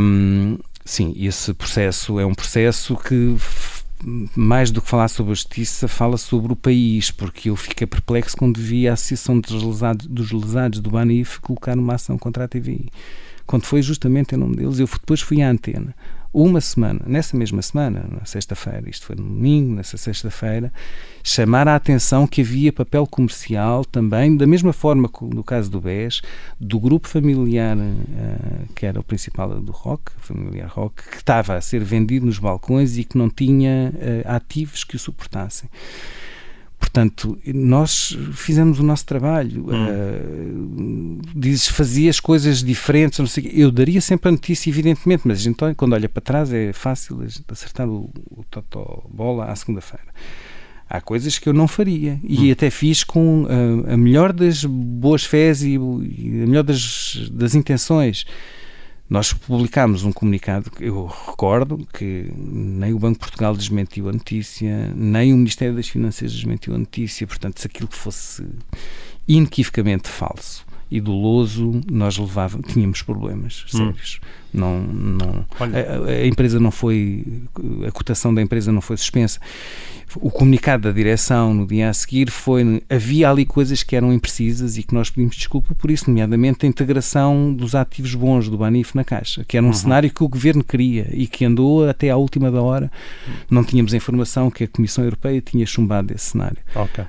[0.00, 3.36] Um, sim, esse processo é um processo que,
[4.34, 8.38] mais do que falar sobre a justiça, fala sobre o país, porque eu fiquei perplexo
[8.38, 12.48] quando vi a Associação dos Lesados, dos lesados do Banif colocar uma ação contra a
[12.48, 12.88] TVI.
[13.46, 15.94] Quando foi justamente em nome deles, eu depois fui à antena
[16.32, 20.72] uma semana, nessa mesma semana, na sexta-feira, isto foi no domingo, nessa sexta-feira,
[21.22, 25.80] chamar a atenção que havia papel comercial também, da mesma forma que no caso do
[25.80, 26.22] BES,
[26.60, 31.60] do grupo familiar, uh, que era o principal do rock, familiar rock, que estava a
[31.60, 35.68] ser vendido nos balcões e que não tinha uh, ativos que o suportassem.
[36.86, 39.66] Portanto, nós fizemos o nosso trabalho.
[39.68, 41.18] Hum.
[41.18, 45.42] Uh, dizes, fazias coisas diferentes, não sei Eu daria sempre a notícia, evidentemente, mas a
[45.42, 48.44] gente, quando olha para trás é fácil acertar o, o
[49.10, 50.06] bola à segunda-feira.
[50.88, 52.52] Há coisas que eu não faria e hum.
[52.52, 57.56] até fiz com uh, a melhor das boas fés e, e a melhor das, das
[57.56, 58.24] intenções.
[59.08, 64.92] Nós publicámos um comunicado, eu recordo que nem o Banco de Portugal desmentiu a notícia,
[64.96, 68.44] nem o Ministério das Finanças desmentiu a notícia, portanto, se aquilo fosse
[69.28, 71.02] inequivocamente falso e
[71.90, 73.78] nós levávamos, tínhamos problemas hum.
[73.78, 74.20] sérios.
[74.22, 74.46] Hum.
[74.54, 77.42] Não, não, a, a, empresa não foi,
[77.86, 79.38] a cotação da empresa não foi suspensa.
[80.18, 84.78] O comunicado da direção no dia a seguir foi havia ali coisas que eram imprecisas
[84.78, 88.94] e que nós pedimos desculpa por isso, nomeadamente a integração dos ativos bons do Banif
[88.94, 89.74] na Caixa, que era um uhum.
[89.74, 92.90] cenário que o governo queria e que andou até à última da hora.
[93.50, 96.58] Não tínhamos a informação que a Comissão Europeia tinha chumbado esse cenário.
[96.74, 97.04] Ok.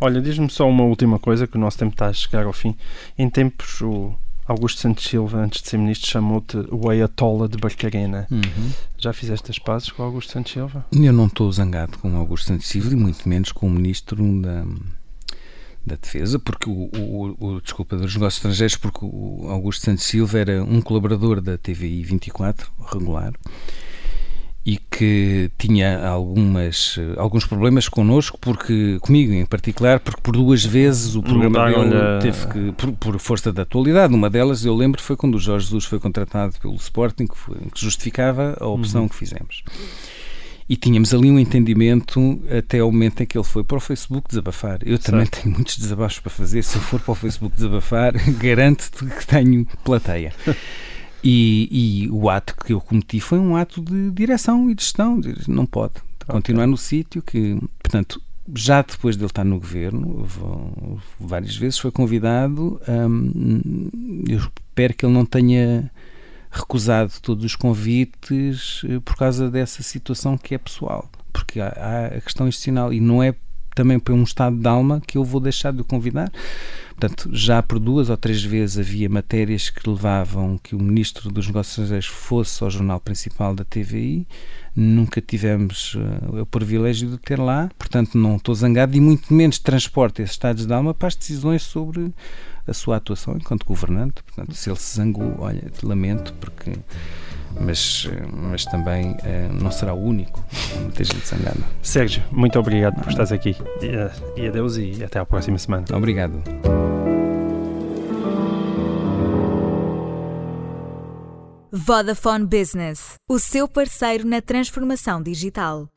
[0.00, 2.76] Olha, diz-me só uma última coisa, que o nosso tempo está a chegar ao fim.
[3.18, 4.14] Em tempos, o
[4.46, 8.26] Augusto Santos Silva, antes de ser ministro, chamou-te o Ayatollah de Barcarena.
[8.30, 8.70] Uhum.
[8.96, 10.86] Já fizeste as pazes com o Augusto Santos Silva?
[10.92, 14.16] Eu não estou zangado com o Augusto Santos Silva e muito menos com o ministro
[14.40, 14.64] da,
[15.84, 20.38] da Defesa, porque o, o, o, desculpa, dos negócios estrangeiros, porque o Augusto Santos Silva
[20.38, 23.32] era um colaborador da TVI 24, regular,
[24.66, 31.14] e que tinha algumas, alguns problemas connosco, porque comigo em particular, porque por duas vezes
[31.14, 35.16] o programa dele teve que, por, por, força da atualidade, uma delas eu lembro foi
[35.16, 39.08] quando o Jorge Jesus foi contratado pelo Sporting, que, foi, que justificava a opção uhum.
[39.08, 39.62] que fizemos.
[40.68, 44.28] E tínhamos ali um entendimento até o momento em que ele foi para o Facebook
[44.28, 44.80] desabafar.
[44.84, 45.42] Eu também certo.
[45.42, 46.64] tenho muitos desabafos para fazer.
[46.64, 50.32] Se eu for para o Facebook desabafar, garanto-te que tenho plateia.
[51.24, 55.20] E, e, o ato que eu cometi foi um ato de direção e de gestão.
[55.48, 55.94] Não pode
[56.26, 56.70] continuar okay.
[56.70, 58.20] no sítio que, portanto,
[58.54, 60.26] já depois de ele estar no governo,
[61.18, 62.80] várias vezes foi convidado.
[62.88, 65.90] Hum, eu espero que ele não tenha
[66.50, 72.06] recusado todos os convites eh, por causa dessa situação que é pessoal, porque há, há
[72.06, 73.34] a questão institucional e não é
[73.76, 76.32] também por um estado de alma que eu vou deixar de o convidar.
[76.98, 81.46] Portanto, já por duas ou três vezes havia matérias que levavam que o Ministro dos
[81.46, 84.26] Negócios Estrangeiros fosse ao jornal principal da TVI.
[84.74, 89.58] Nunca tivemos uh, o privilégio de ter lá, portanto, não estou zangado e muito menos
[89.58, 92.14] transporte esses estados de alma para as decisões sobre
[92.66, 94.22] a sua atuação enquanto governante.
[94.22, 96.72] Portanto, se ele se zangou, olha, lamento, porque
[97.60, 100.44] mas, mas também uh, não será o único.
[100.80, 101.60] Muita gente zangada.
[101.82, 103.56] Sérgio, muito obrigado por estares aqui.
[103.80, 105.84] E, uh, e adeus e até à próxima semana.
[105.92, 106.42] Obrigado.
[111.72, 115.88] Vodafone Business, o seu parceiro na transformação digital.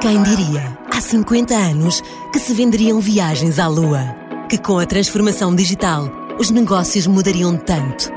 [0.00, 2.02] Quem diria, há 50 anos,
[2.32, 4.23] que se venderiam viagens à Lua?
[4.48, 8.14] Que com a transformação digital os negócios mudariam tanto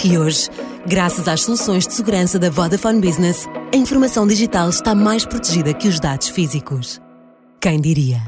[0.00, 0.48] que hoje,
[0.86, 5.86] graças às soluções de segurança da Vodafone Business, a informação digital está mais protegida que
[5.86, 7.02] os dados físicos.
[7.60, 8.22] Quem diria?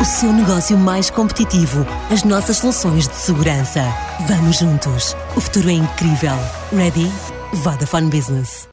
[0.00, 3.84] O seu negócio mais competitivo, as nossas soluções de segurança.
[4.26, 5.14] Vamos juntos.
[5.36, 6.34] O futuro é incrível.
[6.72, 7.08] Ready?
[7.52, 8.68] Vodafone Business.